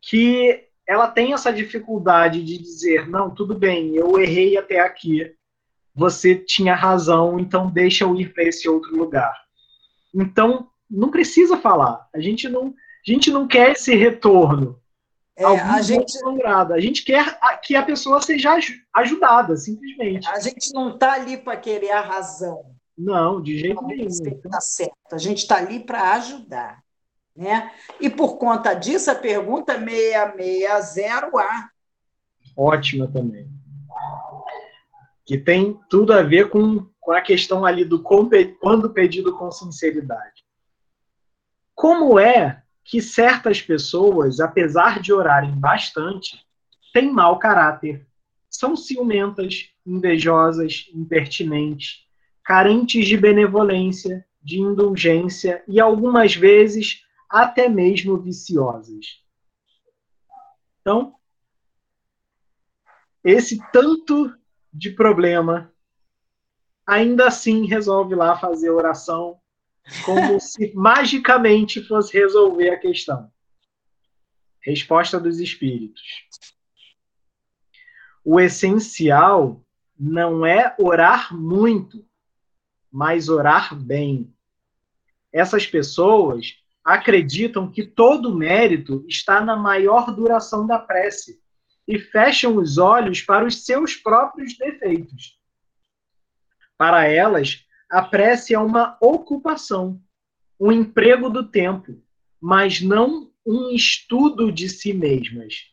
[0.00, 5.34] que ela tem essa dificuldade de dizer não, tudo bem, eu errei até aqui,
[5.94, 9.34] você tinha razão, então deixa eu ir para esse outro lugar.
[10.14, 12.08] Então não precisa falar.
[12.12, 12.74] A gente não,
[13.06, 14.79] a gente não quer esse retorno.
[15.40, 16.18] É, a gente
[16.74, 18.58] a gente quer que a pessoa seja
[18.94, 20.28] ajudada, simplesmente.
[20.28, 22.76] A gente não está ali para querer a razão.
[22.96, 24.06] Não, de jeito nenhum.
[24.06, 24.94] Está certo.
[25.10, 26.82] A gente está ali para ajudar.
[27.34, 27.72] Né?
[27.98, 31.46] E por conta disso, a pergunta 660A.
[32.54, 33.48] Ótima também.
[35.24, 40.44] Que tem tudo a ver com, com a questão ali do quando pedido com sinceridade.
[41.74, 46.44] Como é que certas pessoas, apesar de orarem bastante,
[46.92, 48.04] têm mau caráter,
[48.48, 52.04] são ciumentas, invejosas, impertinentes,
[52.42, 59.22] carentes de benevolência, de indulgência e algumas vezes até mesmo viciosas.
[60.80, 61.14] Então,
[63.22, 64.36] esse tanto
[64.72, 65.72] de problema,
[66.84, 69.39] ainda assim resolve lá fazer oração,
[70.04, 73.30] como se magicamente fosse resolver a questão.
[74.60, 76.02] Resposta dos espíritos.
[78.24, 79.64] O essencial
[79.98, 82.04] não é orar muito,
[82.90, 84.32] mas orar bem.
[85.32, 91.40] Essas pessoas acreditam que todo mérito está na maior duração da prece
[91.86, 95.38] e fecham os olhos para os seus próprios defeitos.
[96.76, 100.00] Para elas, a prece é uma ocupação,
[100.58, 102.00] um emprego do tempo,
[102.40, 105.64] mas não um estudo de si mesmas.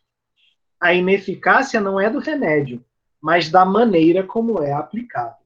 [0.79, 2.83] A ineficácia não é do remédio,
[3.21, 5.37] mas da maneira como é aplicado.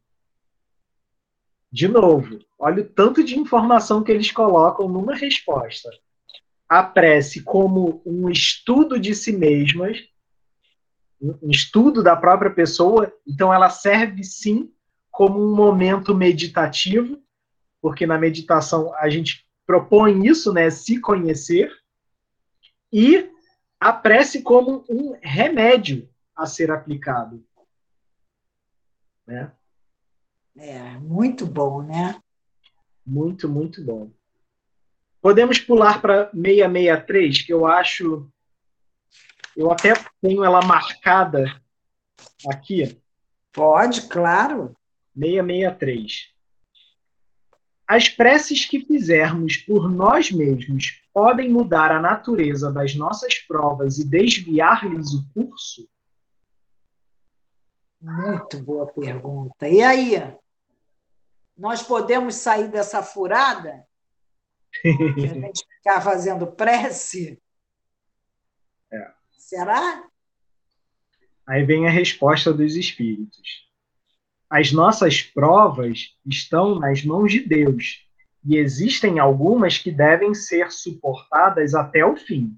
[1.70, 5.90] De novo, olha o tanto de informação que eles colocam numa resposta.
[6.70, 9.98] A prece como um estudo de si mesmas,
[11.22, 14.72] um estudo da própria pessoa, então ela serve sim
[15.12, 17.21] como um momento meditativo,
[17.82, 21.71] porque na meditação a gente propõe isso, né, se conhecer,
[22.91, 23.30] e
[23.80, 27.43] a prece como um remédio a ser aplicado.
[29.26, 29.52] Né?
[30.58, 32.21] É, muito bom, né?
[33.06, 34.12] Muito, muito bom.
[35.21, 38.30] Podemos pular para 663, que eu acho.
[39.56, 41.45] Eu até tenho ela marcada
[42.47, 43.00] aqui.
[43.52, 44.76] Pode, claro.
[45.13, 46.32] 663.
[47.88, 54.08] As preces que fizermos por nós mesmos podem mudar a natureza das nossas provas e
[54.08, 55.89] desviar-lhes o curso?
[58.02, 59.67] Muito boa pergunta.
[59.67, 60.13] E aí?
[61.58, 63.86] Nós podemos sair dessa furada?
[64.86, 67.41] a gente ficar fazendo prece?
[68.91, 69.12] É.
[69.34, 70.08] Será?
[71.45, 73.69] Aí vem a resposta dos espíritos.
[74.52, 78.06] As nossas provas estão nas mãos de Deus
[78.44, 82.54] e existem algumas que devem ser suportadas até o fim.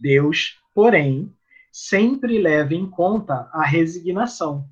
[0.00, 1.30] Deus, porém,
[1.70, 4.66] sempre leva em conta a resignação.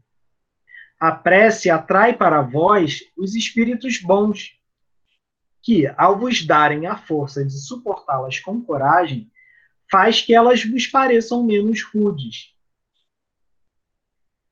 [0.99, 4.59] A prece atrai para vós os espíritos bons,
[5.61, 9.31] que, ao vos darem a força de suportá-las com coragem,
[9.91, 12.55] faz que elas vos pareçam menos rudes.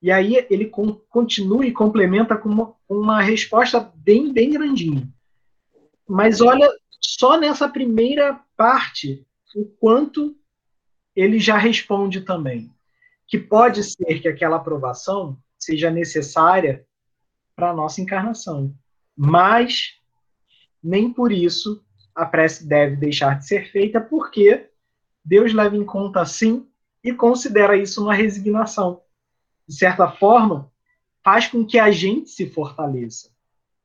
[0.01, 0.71] E aí ele
[1.09, 5.09] continua e complementa com uma, uma resposta bem, bem grandinha.
[6.09, 10.37] Mas olha só nessa primeira parte o quanto
[11.15, 12.71] ele já responde também.
[13.27, 16.87] Que pode ser que aquela aprovação seja necessária
[17.57, 18.73] para a nossa encarnação.
[19.17, 19.95] Mas
[20.83, 21.85] nem por isso
[22.15, 24.71] a prece deve deixar de ser feita, porque
[25.25, 26.69] Deus leva em conta sim
[27.03, 29.03] e considera isso uma resignação.
[29.69, 30.73] De certa forma,
[31.23, 33.31] faz com que a gente se fortaleça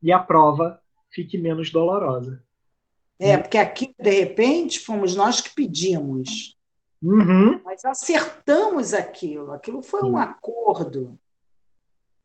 [0.01, 2.41] e a prova fique menos dolorosa.
[3.19, 6.57] É, porque aqui, de repente, fomos nós que pedimos.
[7.01, 7.61] Uhum.
[7.63, 11.19] Mas acertamos aquilo, aquilo foi um acordo.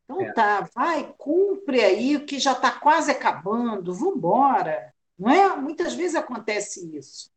[0.05, 0.31] Então é.
[0.31, 4.93] tá, vai, cumpre aí o que já está quase acabando, vamos embora.
[5.17, 5.55] Não é?
[5.55, 7.29] Muitas vezes acontece isso.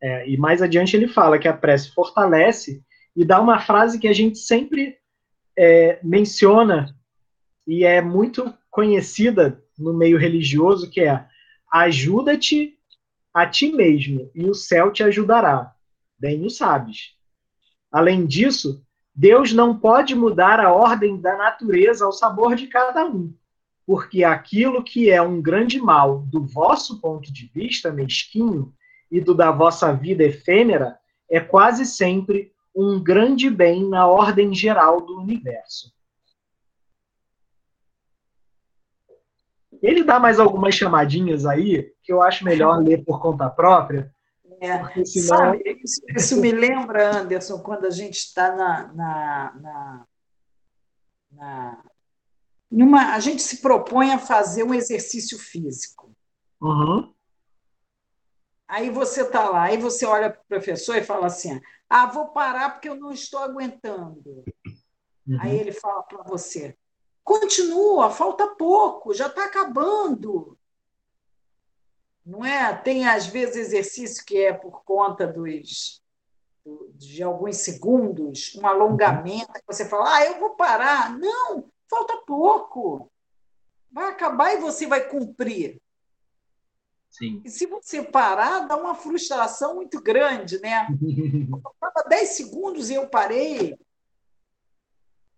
[0.00, 2.82] É, e mais adiante ele fala que a prece fortalece
[3.14, 4.96] e dá uma frase que a gente sempre
[5.58, 6.94] é, menciona
[7.66, 11.26] e é muito conhecida no meio religioso, que é
[11.70, 12.78] ajuda-te
[13.34, 15.74] a ti mesmo e o céu te ajudará
[16.18, 17.14] bem o sabes.
[17.90, 18.84] Além disso,
[19.14, 23.34] Deus não pode mudar a ordem da natureza ao sabor de cada um,
[23.84, 28.72] porque aquilo que é um grande mal do vosso ponto de vista mesquinho
[29.10, 30.98] e do da vossa vida efêmera
[31.28, 35.92] é quase sempre um grande bem na ordem geral do universo.
[39.82, 44.12] Ele dá mais algumas chamadinhas aí, que eu acho melhor ler por conta própria,
[44.60, 45.26] É, senão...
[45.26, 50.06] Sabe, isso, isso, me lembra, Anderson, quando a gente está na, na, na,
[51.32, 51.84] na
[52.70, 56.14] numa, a gente se propõe a fazer um exercício físico.
[56.60, 57.12] Uhum.
[58.68, 62.28] Aí você está lá, aí você olha para o professor e fala assim: ah, vou
[62.28, 64.44] parar porque eu não estou aguentando.
[65.26, 65.38] Uhum.
[65.40, 66.76] Aí ele fala para você:
[67.24, 70.58] continua, falta pouco, já está acabando.
[72.24, 72.74] Não é?
[72.76, 76.02] Tem às vezes exercício que é por conta dos
[76.94, 81.16] de alguns segundos, um alongamento, que você fala, ah, eu vou parar.
[81.18, 83.10] Não, falta pouco.
[83.90, 85.80] Vai acabar e você vai cumprir.
[87.10, 87.40] Sim.
[87.44, 90.86] E se você parar, dá uma frustração muito grande, né?
[91.62, 93.76] Faltava 10 segundos e eu parei.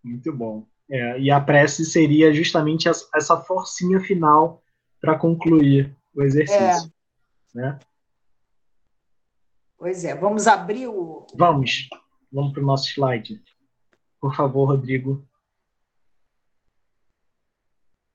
[0.03, 0.67] Muito bom.
[0.89, 4.61] É, e a prece seria justamente essa forcinha final
[4.99, 6.91] para concluir o exercício.
[7.55, 7.57] É.
[7.57, 7.79] Né?
[9.77, 11.25] Pois é, vamos abrir o.
[11.35, 11.89] Vamos,
[12.31, 13.41] vamos para o nosso slide.
[14.19, 15.25] Por favor, Rodrigo.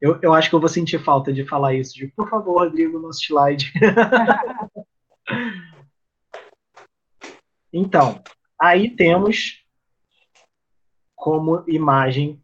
[0.00, 1.94] Eu, eu acho que eu vou sentir falta de falar isso.
[1.94, 3.72] De, por favor, Rodrigo, nosso slide.
[7.72, 8.22] então,
[8.60, 9.64] aí temos
[11.14, 12.42] como imagem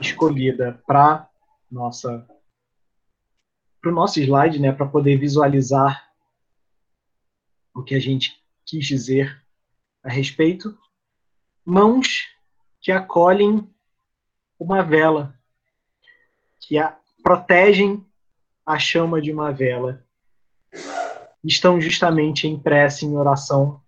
[0.00, 1.28] escolhida para
[1.70, 2.26] nossa
[3.80, 6.12] para o nosso slide, né, para poder visualizar
[7.74, 9.42] o que a gente quis dizer
[10.02, 10.78] a respeito,
[11.64, 12.28] mãos
[12.78, 13.66] que acolhem
[14.58, 15.39] uma vela
[16.60, 18.04] que a, protegem
[18.64, 20.04] a chama de uma vela.
[21.42, 23.82] Estão justamente em prece, em oração,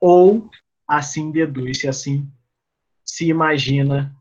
[0.00, 0.50] ou
[0.88, 2.30] assim deduz-se, assim
[3.04, 4.14] se imagina.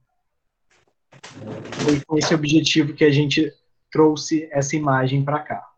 [1.84, 3.52] Foi com esse objetivo que a gente
[3.90, 5.74] trouxe essa imagem para cá.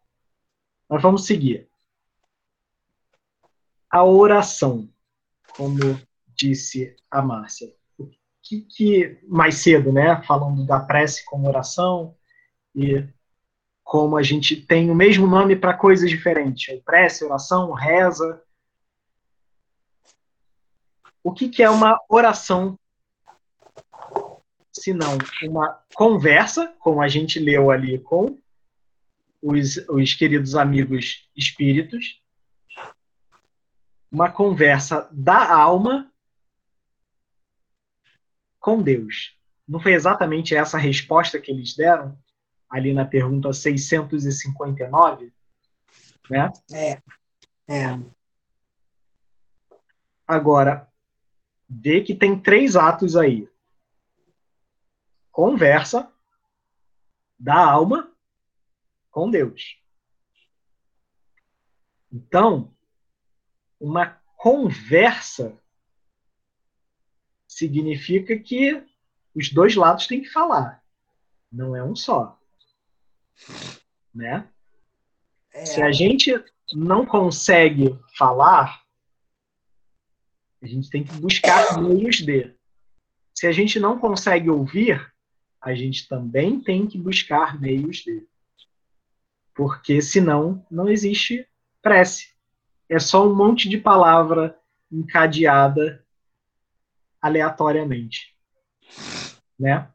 [0.90, 1.70] Mas vamos seguir.
[3.90, 4.90] A oração,
[5.56, 6.00] como
[6.36, 7.72] disse a Márcia
[8.46, 12.16] que, que mais cedo, né, falando da prece como oração
[12.76, 13.04] e
[13.84, 18.42] como a gente tem o mesmo nome para coisas diferentes, prece, oração, reza.
[21.24, 22.78] O que, que é uma oração
[24.72, 28.38] se não uma conversa, como a gente leu ali com
[29.42, 32.22] os, os queridos amigos espíritos,
[34.12, 36.12] uma conversa da alma
[38.66, 39.38] com Deus.
[39.68, 42.18] Não foi exatamente essa a resposta que eles deram
[42.68, 45.32] ali na pergunta 659?
[46.28, 46.52] Né?
[46.74, 46.92] É.
[47.68, 48.00] é.
[50.28, 50.92] Agora,
[51.70, 53.48] vê que tem três atos aí:
[55.32, 56.12] conversa
[57.38, 58.12] da alma
[59.12, 59.80] com Deus.
[62.12, 62.74] Então,
[63.80, 65.56] uma conversa
[67.56, 68.84] significa que
[69.34, 70.84] os dois lados têm que falar.
[71.50, 72.38] Não é um só.
[74.14, 74.46] Né?
[75.54, 75.66] É.
[75.66, 76.34] Se a gente
[76.74, 78.84] não consegue falar,
[80.62, 82.54] a gente tem que buscar meios de.
[83.34, 85.14] Se a gente não consegue ouvir,
[85.62, 88.28] a gente também tem que buscar meios de.
[89.54, 91.48] Porque senão não existe
[91.82, 92.34] prece.
[92.90, 94.60] É só um monte de palavra
[94.92, 96.05] encadeada
[97.26, 98.38] aleatoriamente.
[99.60, 99.92] Né?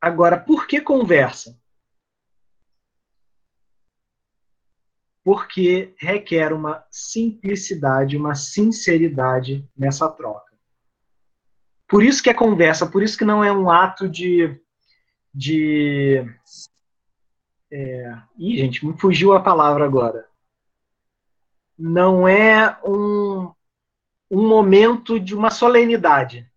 [0.00, 1.60] Agora, por que conversa?
[5.24, 10.54] Porque requer uma simplicidade, uma sinceridade nessa troca.
[11.88, 14.56] Por isso que é conversa, por isso que não é um ato de.
[15.34, 16.24] de
[17.72, 18.22] é...
[18.38, 20.28] Ih, gente, me fugiu a palavra agora.
[21.76, 23.35] Não é um,
[24.30, 26.50] um momento de uma solenidade.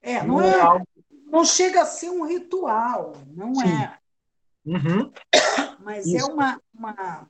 [0.00, 0.86] É, não, é, algo...
[1.26, 3.68] não chega a ser um ritual, não Sim.
[3.68, 3.98] é.
[4.64, 5.12] Uhum.
[5.80, 6.30] Mas é Isso.
[6.30, 7.28] é uma, uma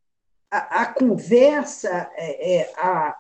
[0.51, 3.17] a, a conversa é, é, a,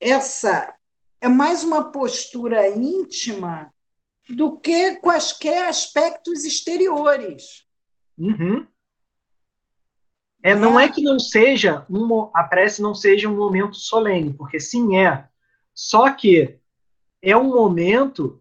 [0.00, 0.74] essa
[1.20, 3.72] é mais uma postura íntima
[4.28, 7.66] do que quaisquer aspectos exteriores.
[8.18, 8.66] Uhum.
[10.42, 10.84] É, não é.
[10.84, 15.28] é que não seja um, a prece não seja um momento solene, porque sim é.
[15.76, 16.58] Só que
[17.20, 18.40] é um momento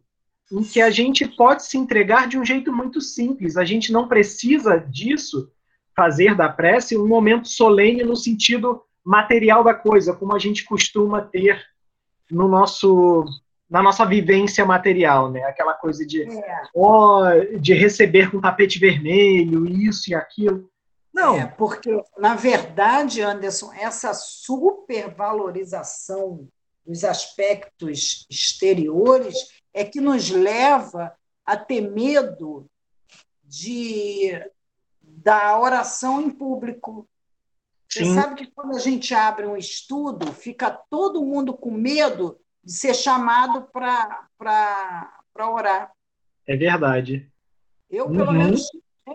[0.50, 3.58] em que a gente pode se entregar de um jeito muito simples.
[3.58, 5.52] A gente não precisa disso
[5.94, 11.22] fazer da prece um momento solene no sentido material da coisa, como a gente costuma
[11.22, 11.62] ter
[12.32, 13.26] no nosso
[13.68, 15.42] na nossa vivência material, né?
[15.44, 16.62] Aquela coisa de, é.
[16.74, 17.24] oh,
[17.60, 20.70] de receber com tapete vermelho, isso e aquilo.
[21.12, 21.36] Não.
[21.36, 26.48] É, porque, na verdade, Anderson, essa supervalorização
[26.86, 29.36] dos aspectos exteriores
[29.74, 31.14] é que nos leva
[31.46, 32.70] a ter medo
[33.44, 34.32] de
[35.02, 37.08] da oração em público.
[37.90, 38.06] Sim.
[38.06, 42.74] Você sabe que quando a gente abre um estudo, fica todo mundo com medo de
[42.74, 45.92] ser chamado para orar.
[46.48, 47.32] É verdade.
[47.90, 48.38] Eu, pelo uhum.
[48.38, 48.68] menos,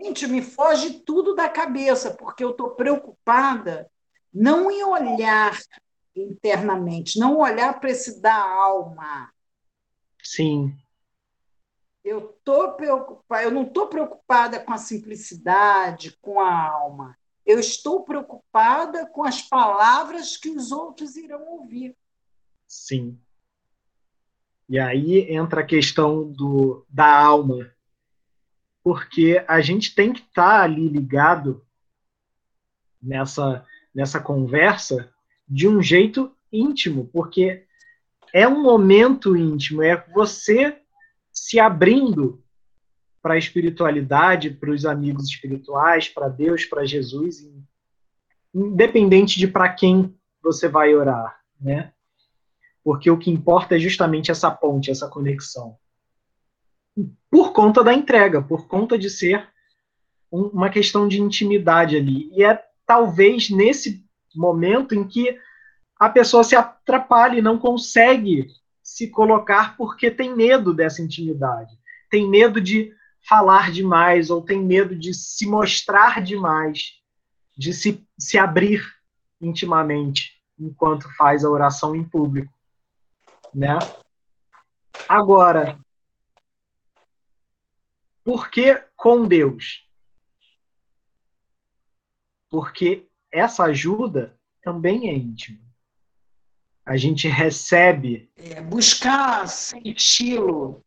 [0.03, 3.91] gente, me foge tudo da cabeça, porque eu estou preocupada
[4.33, 5.59] não em olhar
[6.23, 9.33] internamente, não olhar para esse da alma.
[10.23, 10.77] Sim.
[12.03, 17.17] Eu tô preocupada, eu não estou preocupada com a simplicidade, com a alma.
[17.45, 21.97] Eu estou preocupada com as palavras que os outros irão ouvir.
[22.67, 23.19] Sim.
[24.69, 27.75] E aí entra a questão do, da alma,
[28.85, 31.67] porque a gente tem que estar tá ali ligado
[33.03, 35.13] nessa, nessa conversa
[35.51, 37.67] de um jeito íntimo, porque
[38.33, 40.79] é um momento íntimo, é você
[41.33, 42.41] se abrindo
[43.21, 47.45] para a espiritualidade, para os amigos espirituais, para Deus, para Jesus,
[48.55, 51.93] independente de para quem você vai orar, né?
[52.83, 55.77] Porque o que importa é justamente essa ponte, essa conexão.
[57.31, 59.49] Por conta da entrega, por conta de ser
[60.33, 62.31] um, uma questão de intimidade ali.
[62.35, 64.03] E é talvez nesse
[64.39, 65.39] momento em que
[65.99, 68.49] a pessoa se atrapalha e não consegue
[68.83, 71.79] se colocar porque tem medo dessa intimidade,
[72.09, 72.95] tem medo de
[73.29, 77.01] falar demais ou tem medo de se mostrar demais,
[77.57, 78.83] de se, se abrir
[79.41, 82.53] intimamente enquanto faz a oração em público,
[83.55, 83.79] né?
[85.09, 85.79] Agora,
[88.25, 89.89] por que com Deus?
[92.49, 95.71] Porque essa ajuda também é íntima
[96.91, 98.29] a gente recebe.
[98.37, 100.85] É buscar senti-lo,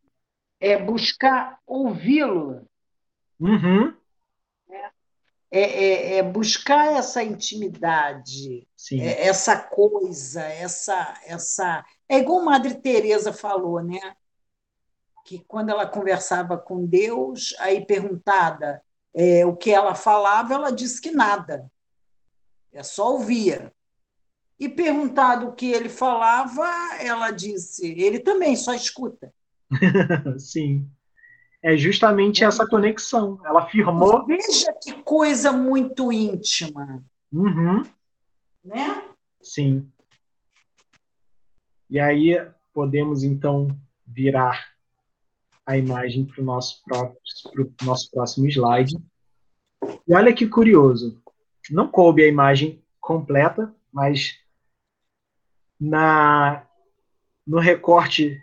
[0.60, 2.68] é buscar ouvi-lo.
[3.40, 3.96] Uhum.
[5.50, 11.86] É, é, é, buscar essa intimidade, é, essa coisa, essa, essa.
[12.10, 14.16] É igual Madre Teresa falou, né?
[15.26, 18.84] Que quando ela conversava com Deus, aí perguntada
[19.14, 21.72] é, o que ela falava, ela disse que nada.
[22.74, 23.72] É só ouvia.
[24.60, 26.66] E perguntado o que ele falava,
[27.00, 29.34] ela disse: ele também só escuta.
[30.38, 30.90] Sim.
[31.62, 33.40] É justamente essa conexão.
[33.46, 34.26] Ela afirmou.
[34.26, 37.04] Veja que coisa muito íntima.
[37.32, 37.84] Uhum.
[38.64, 39.04] Né?
[39.42, 39.90] Sim.
[41.90, 42.36] E aí
[42.74, 43.68] podemos então
[44.06, 44.74] virar
[45.66, 46.82] a imagem para o nosso,
[47.84, 48.98] nosso próximo slide.
[50.06, 51.23] E olha que curioso.
[51.70, 54.38] Não coube a imagem completa, mas
[55.80, 56.64] na
[57.46, 58.42] no recorte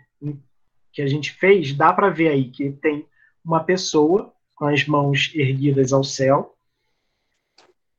[0.91, 3.07] que a gente fez, dá para ver aí que tem
[3.43, 6.55] uma pessoa com as mãos erguidas ao céu,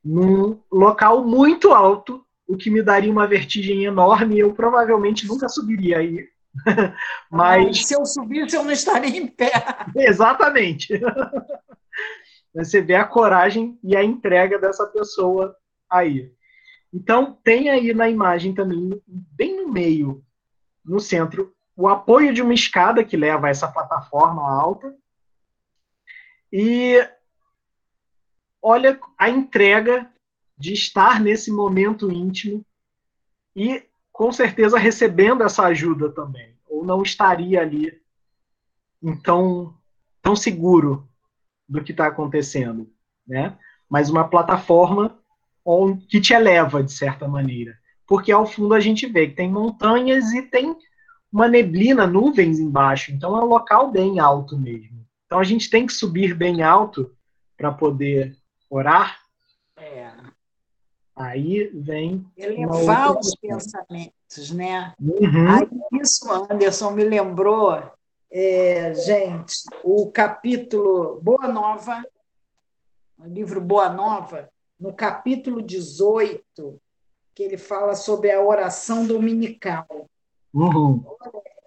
[0.03, 5.97] num local muito alto, o que me daria uma vertigem enorme, eu provavelmente nunca subiria
[5.97, 6.27] aí.
[7.31, 9.51] Mas ah, se eu subisse, eu não estaria em pé.
[9.95, 10.93] Exatamente.
[12.53, 15.55] Você vê a coragem e a entrega dessa pessoa
[15.89, 16.31] aí.
[16.93, 20.23] Então, tem aí na imagem também, bem no meio,
[20.85, 24.95] no centro, o apoio de uma escada que leva a essa plataforma alta.
[26.51, 26.99] E
[28.61, 30.11] olha a entrega
[30.55, 32.63] de estar nesse momento íntimo
[33.55, 36.55] e, com certeza, recebendo essa ajuda também.
[36.67, 37.99] Ou não estaria ali
[39.01, 39.75] então
[40.21, 41.09] tão seguro
[41.67, 42.89] do que está acontecendo,
[43.27, 43.57] né?
[43.89, 45.17] Mas uma plataforma
[46.09, 47.77] que te eleva, de certa maneira.
[48.07, 50.75] Porque ao fundo a gente vê que tem montanhas e tem
[51.31, 53.11] uma neblina, nuvens embaixo.
[53.11, 55.05] Então é um local bem alto mesmo.
[55.25, 57.11] Então a gente tem que subir bem alto
[57.57, 58.35] para poder
[58.69, 59.17] orar.
[59.77, 60.11] É.
[61.15, 62.25] Aí vem.
[62.35, 64.93] Elevar os pensamentos, né?
[64.99, 65.49] Uhum.
[65.49, 67.81] Aí isso, Anderson, me lembrou,
[68.35, 72.03] é, gente, o capítulo Boa Nova,
[73.19, 76.81] o livro Boa Nova, no capítulo 18,
[77.35, 80.09] que ele fala sobre a oração dominical.
[80.51, 81.05] Uhum.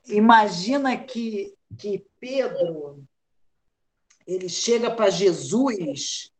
[0.09, 3.01] Imagina que, que Pedro
[4.27, 6.33] ele chega para Jesus,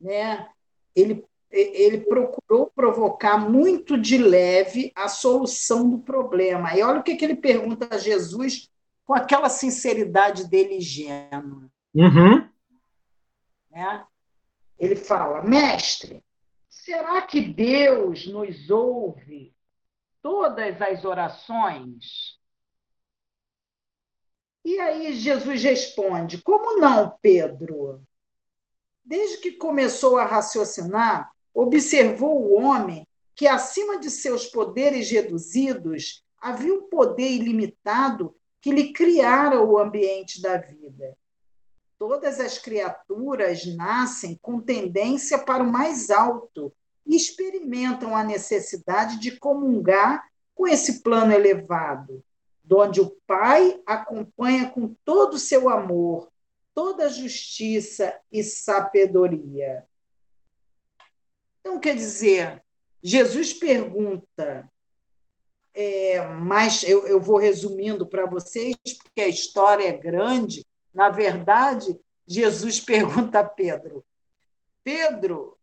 [0.00, 0.48] né?
[0.94, 6.76] ele, ele procurou provocar muito de leve a solução do problema.
[6.76, 8.72] E olha o que, que ele pergunta a Jesus
[9.04, 11.70] com aquela sinceridade dele ingênua.
[11.94, 12.48] Uhum.
[13.70, 14.06] Né?
[14.78, 16.24] Ele fala: Mestre,
[16.68, 19.54] será que Deus nos ouve
[20.22, 22.38] todas as orações?
[24.64, 28.02] E aí Jesus responde: Como não, Pedro?
[29.04, 36.72] Desde que começou a raciocinar, observou o homem que, acima de seus poderes reduzidos, havia
[36.72, 38.34] um poder ilimitado
[38.64, 41.14] que lhe criara o ambiente da vida.
[41.98, 49.38] Todas as criaturas nascem com tendência para o mais alto e experimentam a necessidade de
[49.38, 52.24] comungar com esse plano elevado,
[52.72, 56.32] onde o Pai acompanha com todo o seu amor,
[56.74, 59.84] toda justiça e sabedoria.
[61.60, 62.64] Então, quer dizer,
[63.02, 64.66] Jesus pergunta,
[65.74, 70.64] é, mas eu, eu vou resumindo para vocês, porque a história é grande.
[70.94, 74.04] Na verdade, Jesus pergunta a Pedro:
[74.84, 75.58] Pedro,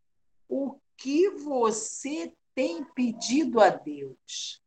[0.49, 4.61] o que você tem pedido a Deus?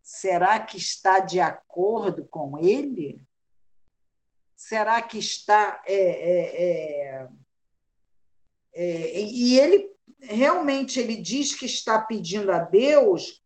[0.00, 3.20] Será que está de acordo com ele?
[4.54, 5.82] Será que está.
[5.86, 7.28] É, é, é,
[8.76, 9.90] é, e ele
[10.20, 13.43] realmente ele diz que está pedindo a Deus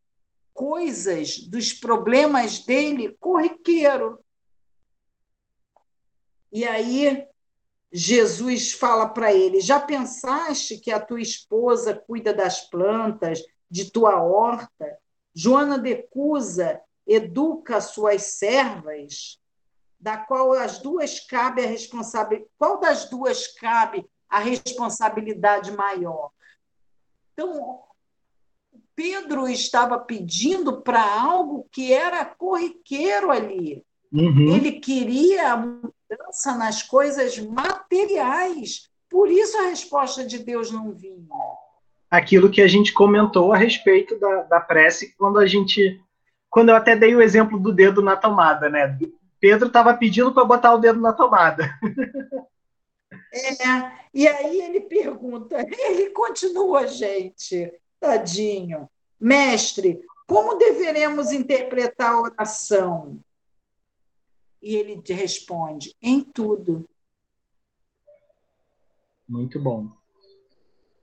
[0.58, 4.18] coisas dos problemas dele corriqueiro.
[6.50, 7.24] E aí
[7.92, 13.40] Jesus fala para ele: Já pensaste que a tua esposa cuida das plantas
[13.70, 14.98] de tua horta?
[15.32, 19.38] Joana de Cusa educa suas servas?
[20.00, 22.48] da qual as duas cabe a responsabilidade.
[22.56, 26.30] Qual das duas cabe a responsabilidade maior?
[27.32, 27.82] Então,
[28.98, 33.84] Pedro estava pedindo para algo que era corriqueiro ali.
[34.12, 34.56] Uhum.
[34.56, 38.90] Ele queria a mudança nas coisas materiais.
[39.08, 41.28] Por isso a resposta de Deus não vinha.
[42.10, 46.02] Aquilo que a gente comentou a respeito da, da prece quando a gente.
[46.50, 48.98] Quando eu até dei o exemplo do dedo na tomada, né?
[49.38, 51.72] Pedro estava pedindo para botar o dedo na tomada.
[53.32, 58.88] É, e aí ele pergunta, ele continua, gente, tadinho.
[59.20, 63.20] Mestre, como deveremos interpretar a oração?
[64.62, 66.88] E ele responde, em tudo.
[69.28, 69.90] Muito bom.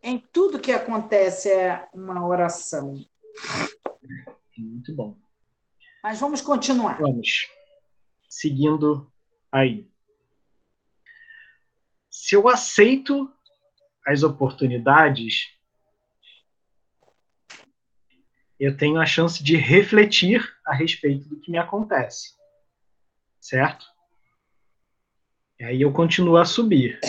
[0.01, 3.03] Em tudo que acontece é uma oração.
[4.57, 5.17] Muito bom.
[6.03, 6.99] Mas vamos continuar.
[6.99, 7.49] Vamos
[8.29, 9.11] seguindo
[9.51, 9.89] aí.
[12.09, 13.31] Se eu aceito
[14.05, 15.54] as oportunidades,
[18.59, 22.35] eu tenho a chance de refletir a respeito do que me acontece.
[23.39, 23.85] Certo?
[25.59, 26.99] E aí eu continuo a subir.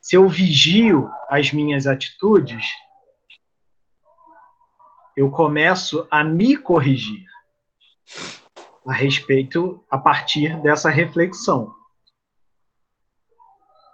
[0.00, 2.66] Se eu vigio as minhas atitudes,
[5.16, 7.26] eu começo a me corrigir
[8.86, 11.74] a respeito a partir dessa reflexão.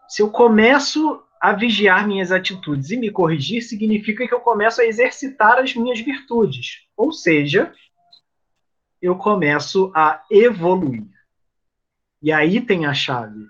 [0.09, 4.87] Se eu começo a vigiar minhas atitudes e me corrigir, significa que eu começo a
[4.87, 6.89] exercitar as minhas virtudes.
[6.97, 7.71] Ou seja,
[9.03, 11.07] eu começo a evoluir.
[12.23, 13.47] E aí tem a chave.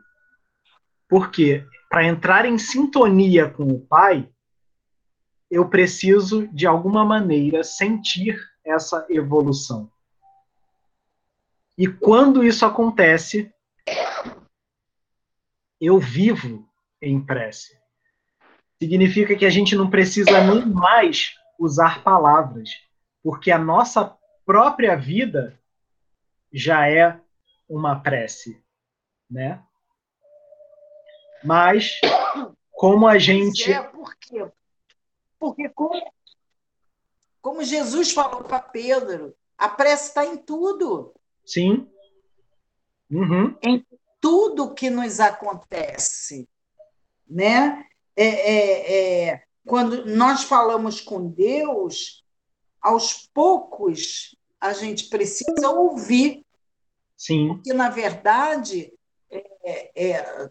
[1.09, 4.29] Porque para entrar em sintonia com o Pai,
[5.49, 9.89] eu preciso, de alguma maneira, sentir essa evolução.
[11.79, 13.55] E quando isso acontece,
[15.81, 16.69] eu vivo
[17.01, 17.84] em prece.
[18.85, 22.69] Significa que a gente não precisa nem mais usar palavras,
[23.23, 24.15] porque a nossa
[24.45, 25.59] própria vida
[26.53, 27.19] já é
[27.67, 28.63] uma prece,
[29.31, 29.65] né?
[31.43, 31.99] Mas
[32.73, 34.47] como a gente é, por quê?
[35.39, 36.13] Porque como,
[37.41, 41.15] como Jesus falou para Pedro, a prece está em tudo.
[41.43, 41.91] Sim.
[43.11, 43.57] Uhum.
[43.63, 43.83] Em
[44.21, 46.47] tudo que nos acontece.
[47.27, 47.87] Né?
[48.17, 52.25] É, é, é, quando nós falamos com Deus,
[52.81, 56.45] aos poucos a gente precisa ouvir.
[57.17, 57.49] Sim.
[57.49, 58.93] Porque, na verdade,
[59.31, 60.51] é, é,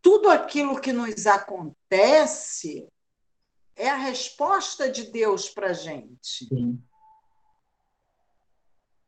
[0.00, 2.88] tudo aquilo que nos acontece
[3.74, 6.46] é a resposta de Deus para a gente.
[6.46, 6.82] Sim.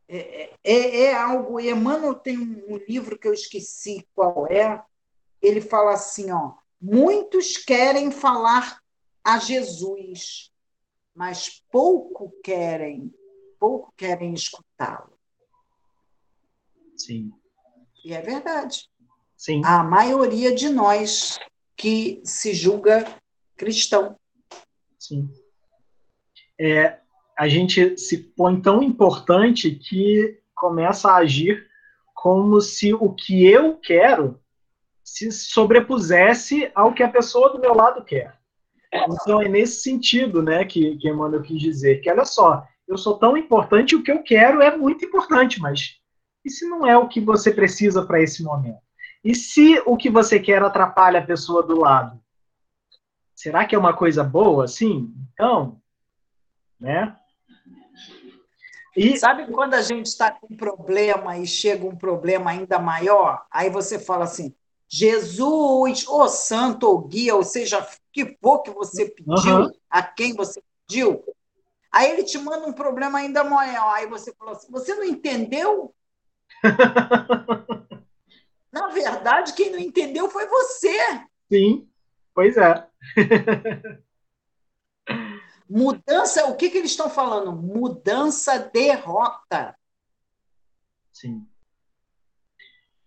[0.09, 1.61] É, é, é algo.
[1.61, 4.83] Emmanuel tem um livro que eu esqueci qual é.
[5.41, 8.81] Ele fala assim: ó, muitos querem falar
[9.25, 10.51] a Jesus,
[11.15, 13.13] mas pouco querem,
[13.59, 15.19] pouco querem escutá-lo.
[16.97, 17.33] Sim.
[18.05, 18.89] E é verdade.
[19.37, 19.63] Sim.
[19.65, 21.39] A maioria de nós
[21.77, 23.05] que se julga
[23.57, 24.19] cristão.
[24.99, 25.31] Sim.
[26.59, 26.99] É,
[27.37, 31.69] a gente se põe tão importante que começa a agir
[32.13, 34.41] como se o que eu quero
[35.15, 38.39] se sobrepusesse ao que a pessoa do meu lado quer.
[38.93, 43.19] Então é nesse sentido, né, que, que Emmanuel quis dizer, que olha só, eu sou
[43.19, 45.99] tão importante, o que eu quero é muito importante, mas
[46.45, 48.81] e se não é o que você precisa para esse momento?
[49.23, 52.19] E se o que você quer atrapalha a pessoa do lado?
[53.35, 55.13] Será que é uma coisa boa, assim?
[55.33, 55.81] Então,
[56.81, 57.17] né?
[58.97, 59.19] E...
[59.19, 63.45] Sabe quando a gente está com um problema e chega um problema ainda maior?
[63.51, 64.55] Aí você fala assim:
[64.89, 69.73] Jesus, ou santo, ou guia, ou seja, que for que você pediu, uhum.
[69.91, 71.23] a quem você pediu,
[71.93, 73.95] aí ele te manda um problema ainda maior.
[73.95, 75.95] Aí você fala assim: você não entendeu?
[78.73, 80.97] Na verdade, quem não entendeu foi você.
[81.53, 81.87] Sim,
[82.35, 82.87] pois é.
[85.69, 87.53] Mudança, o que, que eles estão falando?
[87.53, 89.77] Mudança derrota.
[91.13, 91.47] Sim.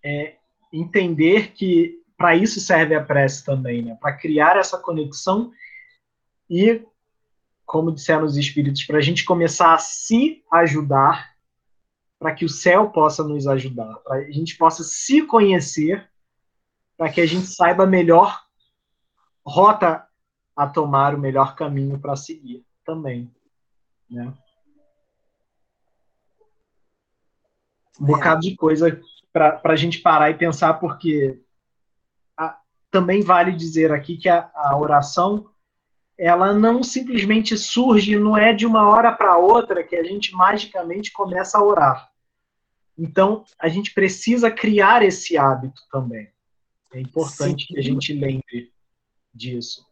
[0.04, 0.38] É
[0.72, 3.98] entender que para isso serve a prece também, né?
[4.00, 5.52] para criar essa conexão
[6.50, 6.86] e,
[7.66, 11.36] como disseram os espíritos, para a gente começar a se ajudar,
[12.20, 16.08] para que o céu possa nos ajudar, para a gente possa se conhecer,
[16.96, 18.40] para que a gente saiba melhor
[19.44, 20.08] rota
[20.56, 23.34] a tomar o melhor caminho para seguir também.
[24.10, 24.32] Né?
[28.00, 29.02] Um bocado de coisa
[29.32, 31.40] para a gente parar e pensar, porque
[32.38, 32.58] a,
[32.90, 35.50] também vale dizer aqui que a, a oração
[36.18, 41.12] ela não simplesmente surge, não é de uma hora para outra que a gente magicamente
[41.12, 42.12] começa a orar.
[42.96, 46.30] Então, a gente precisa criar esse hábito também.
[46.94, 47.74] É importante Sim.
[47.74, 48.72] que a gente lembre
[49.34, 49.84] disso.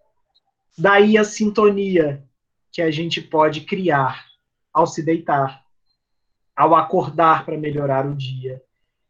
[0.78, 2.24] Daí a sintonia
[2.72, 4.26] que a gente pode criar
[4.72, 5.66] ao se deitar,
[6.56, 8.62] ao acordar para melhorar o dia.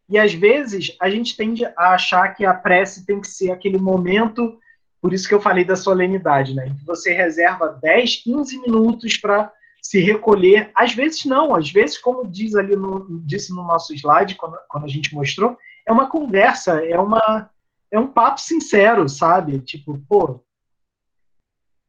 [0.10, 3.78] E às vezes a gente tende a achar que a prece tem que ser aquele
[3.78, 4.57] momento,
[4.99, 6.76] por isso que eu falei da solenidade, né?
[6.86, 10.72] Você reserva 10, 15 minutos para se recolher.
[10.76, 14.86] Às vezes não, às vezes, como diz ali no, disse no nosso slide, quando, quando
[14.86, 15.55] a gente mostrou,
[15.88, 17.49] é uma conversa, é uma
[17.91, 19.60] é um papo sincero, sabe?
[19.60, 20.43] Tipo, pô,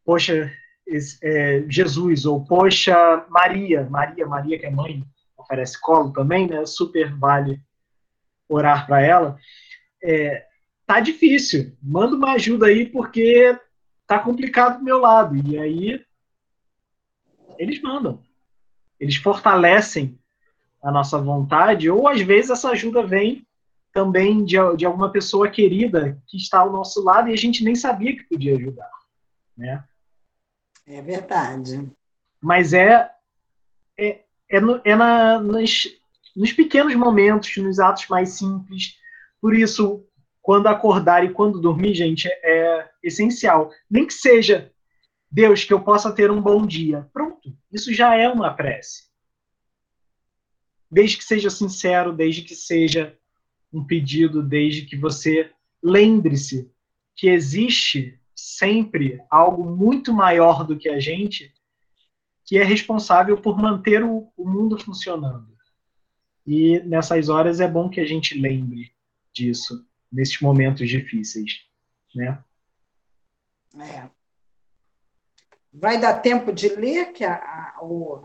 [0.04, 0.50] poxa,
[1.22, 5.04] é, Jesus, ou poxa, Maria, Maria, Maria que é mãe,
[5.36, 6.64] oferece colo também, né?
[6.64, 7.60] Super vale
[8.50, 9.38] orar para ela.
[10.02, 10.46] É,
[10.86, 13.58] tá difícil, manda uma ajuda aí porque
[14.06, 15.36] tá complicado do meu lado.
[15.36, 16.04] E aí
[17.58, 18.22] eles mandam,
[18.98, 20.18] eles fortalecem
[20.82, 23.46] a nossa vontade, ou às vezes essa ajuda vem
[23.92, 27.74] também de, de alguma pessoa querida que está ao nosso lado e a gente nem
[27.74, 28.90] sabia que podia ajudar,
[29.56, 29.84] né?
[30.86, 31.88] É verdade.
[32.40, 33.10] Mas é,
[33.98, 35.86] é, é, no, é na, nos,
[36.36, 38.94] nos pequenos momentos, nos atos mais simples.
[39.40, 40.04] Por isso,
[40.42, 43.70] quando acordar e quando dormir, gente, é, é essencial.
[43.90, 44.72] Nem que seja,
[45.30, 47.08] Deus, que eu possa ter um bom dia.
[47.12, 49.04] Pronto, isso já é uma prece.
[50.90, 53.16] Desde que seja sincero, desde que seja
[53.72, 55.50] um pedido, desde que você
[55.82, 56.70] lembre-se
[57.14, 61.52] que existe sempre algo muito maior do que a gente
[62.44, 65.56] que é responsável por manter o, o mundo funcionando.
[66.50, 68.92] E nessas horas é bom que a gente lembre
[69.32, 71.60] disso, nesses momentos difíceis,
[72.12, 72.42] né?
[73.78, 74.08] É.
[75.72, 78.24] Vai dar tempo de ler que a, a, o,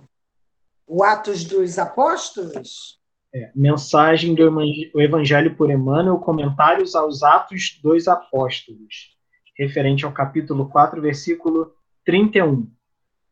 [0.87, 2.99] o Atos dos Apóstolos?
[3.31, 9.15] É, mensagem do Evangelho por Emmanuel, comentários aos Atos dos Apóstolos
[9.55, 11.73] referente ao capítulo 4, versículo
[12.03, 12.67] 31.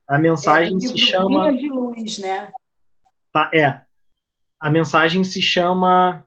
[0.08, 1.52] A mensagem é, se chama.
[1.52, 2.52] de luz, né?
[3.32, 3.83] Tá, é.
[4.64, 6.26] A mensagem se chama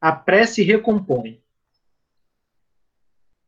[0.00, 1.42] A prece recompõe.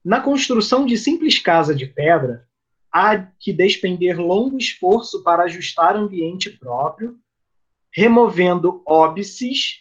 [0.04, 2.46] Na construção de simples casa de pedra,
[2.92, 7.18] há que despender longo esforço para ajustar ambiente próprio,
[7.90, 9.78] removendo óbices,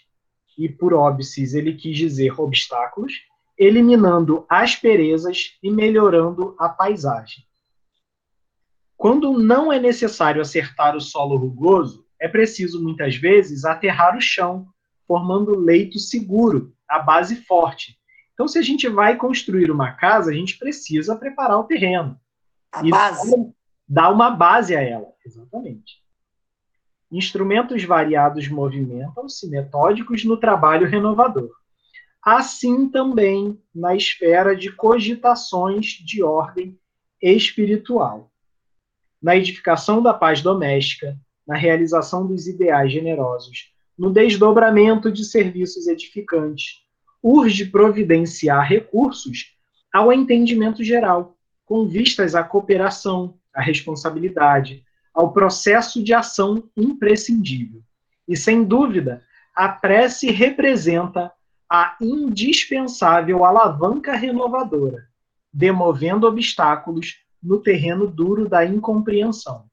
[0.57, 3.11] e por óbices ele quis dizer obstáculos,
[3.57, 7.43] eliminando asperezas e melhorando a paisagem.
[8.95, 14.67] Quando não é necessário acertar o solo rugoso, é preciso muitas vezes aterrar o chão,
[15.07, 17.97] formando leito seguro, a base forte.
[18.33, 22.19] Então, se a gente vai construir uma casa, a gente precisa preparar o terreno.
[22.71, 23.53] A e base.
[23.87, 26.03] Dar uma base a ela, exatamente.
[27.11, 31.51] Instrumentos variados movimentam-se metódicos no trabalho renovador
[32.27, 36.77] assim também na esfera de cogitações de ordem
[37.21, 38.29] espiritual.
[39.21, 41.17] Na edificação da paz doméstica,
[41.47, 46.83] na realização dos ideais generosos, no desdobramento de serviços edificantes,
[47.23, 49.55] urge providenciar recursos
[49.91, 51.35] ao entendimento geral,
[51.65, 54.83] com vistas à cooperação, à responsabilidade,
[55.13, 57.81] ao processo de ação imprescindível.
[58.27, 59.23] E, sem dúvida,
[59.55, 61.31] a prece representa
[61.69, 65.07] a indispensável alavanca renovadora,
[65.51, 69.65] demovendo obstáculos no terreno duro da incompreensão.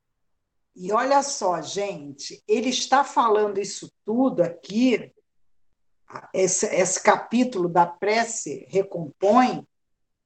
[0.77, 5.13] E olha só, gente, ele está falando isso tudo aqui,
[6.33, 9.67] esse, esse capítulo da prece recompõe,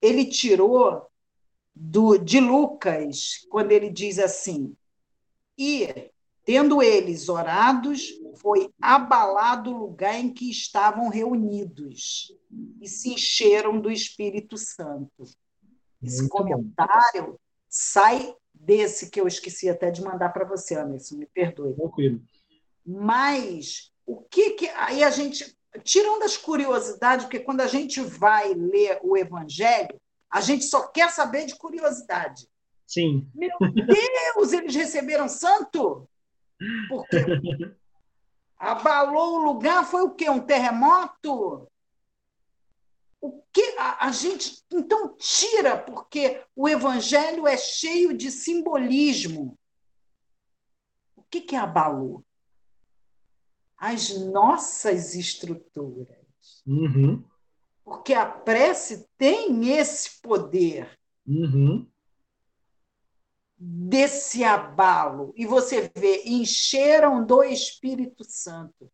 [0.01, 1.07] ele tirou
[1.75, 4.75] do, de Lucas, quando ele diz assim:
[5.57, 6.11] E,
[6.45, 8.09] tendo eles orados,
[8.41, 12.33] foi abalado o lugar em que estavam reunidos
[12.81, 15.25] e se encheram do Espírito Santo.
[16.03, 17.39] Esse Muito comentário bom.
[17.69, 18.35] sai
[18.69, 21.75] desse que eu esqueci até de mandar para você, Anderson, me perdoe.
[21.75, 22.21] Tranquilo.
[22.85, 28.53] Mas o que que aí a gente tirando as curiosidades, porque quando a gente vai
[28.53, 29.99] ler o Evangelho,
[30.31, 32.47] a gente só quer saber de curiosidade.
[32.87, 33.27] Sim.
[33.35, 36.07] Meu Deus, eles receberam santo?
[36.89, 37.17] Porque
[38.59, 40.29] abalou o lugar, foi o quê?
[40.29, 41.67] Um terremoto?
[43.21, 49.59] O que a, a gente então tira, porque o evangelho é cheio de simbolismo.
[51.17, 52.25] O que, que abalou?
[53.77, 56.17] As nossas estruturas.
[56.67, 57.25] Uhum.
[57.85, 60.99] Porque a prece tem esse poder.
[61.27, 61.87] Uhum
[63.59, 65.33] desse abalo.
[65.37, 68.91] E você vê, encheram do Espírito Santo.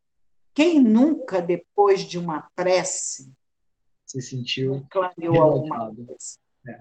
[0.55, 3.31] Quem nunca, depois de uma prece,
[4.15, 6.39] se sentiu clareou alguma coisa?
[6.67, 6.81] É.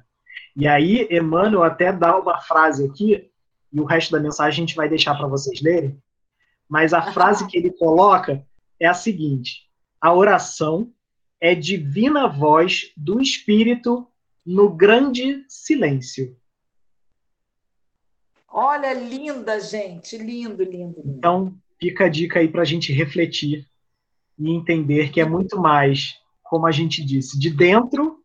[0.55, 3.29] E aí, Emmanuel até dá uma frase aqui,
[3.71, 5.99] e o resto da mensagem a gente vai deixar para vocês lerem,
[6.69, 8.45] mas a frase que ele coloca
[8.79, 9.69] é a seguinte:
[9.99, 10.91] a oração
[11.39, 14.07] é divina voz do Espírito
[14.45, 16.37] no grande silêncio.
[18.47, 21.01] Olha, linda, gente, lindo, lindo.
[21.01, 21.17] lindo.
[21.17, 23.67] Então, fica a dica aí para a gente refletir
[24.37, 26.19] e entender que é muito mais,
[26.53, 28.23] como a gente disse, de dentro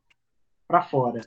[0.67, 1.23] para fora.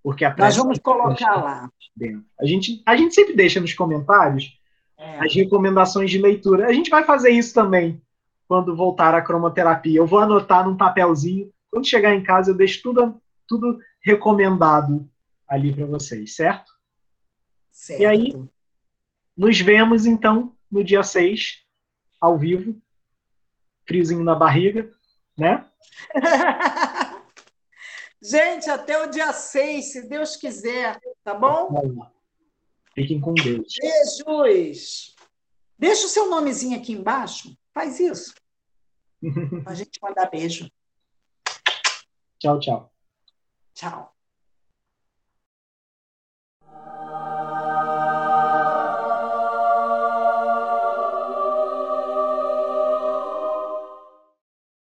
[0.00, 1.68] Porque a Nós vamos colocar lá.
[1.96, 2.24] Dentro.
[2.40, 4.56] A, gente, a gente sempre deixa nos comentários
[4.96, 5.18] é.
[5.18, 6.68] as recomendações de leitura.
[6.68, 8.00] A gente vai fazer isso também
[8.46, 9.98] quando voltar à cromoterapia.
[9.98, 11.52] Eu vou anotar num papelzinho.
[11.72, 15.10] Quando chegar em casa, eu deixo tudo, tudo recomendado
[15.48, 16.70] ali para vocês, certo?
[17.72, 18.00] Certo.
[18.00, 18.32] E aí,
[19.36, 21.64] nos vemos então no dia 6,
[22.20, 22.80] ao vivo,
[23.84, 24.88] friozinho na barriga,
[25.36, 25.66] né?
[28.22, 32.10] Gente, até o dia 6, se Deus quiser, tá bom?
[32.94, 33.74] Fiquem com Deus.
[33.78, 35.14] Beijos.
[35.78, 37.54] Deixa o seu nomezinho aqui embaixo.
[37.74, 38.34] Faz isso.
[39.66, 40.70] a gente mandar beijo.
[42.38, 42.92] Tchau, tchau.
[43.74, 44.13] Tchau.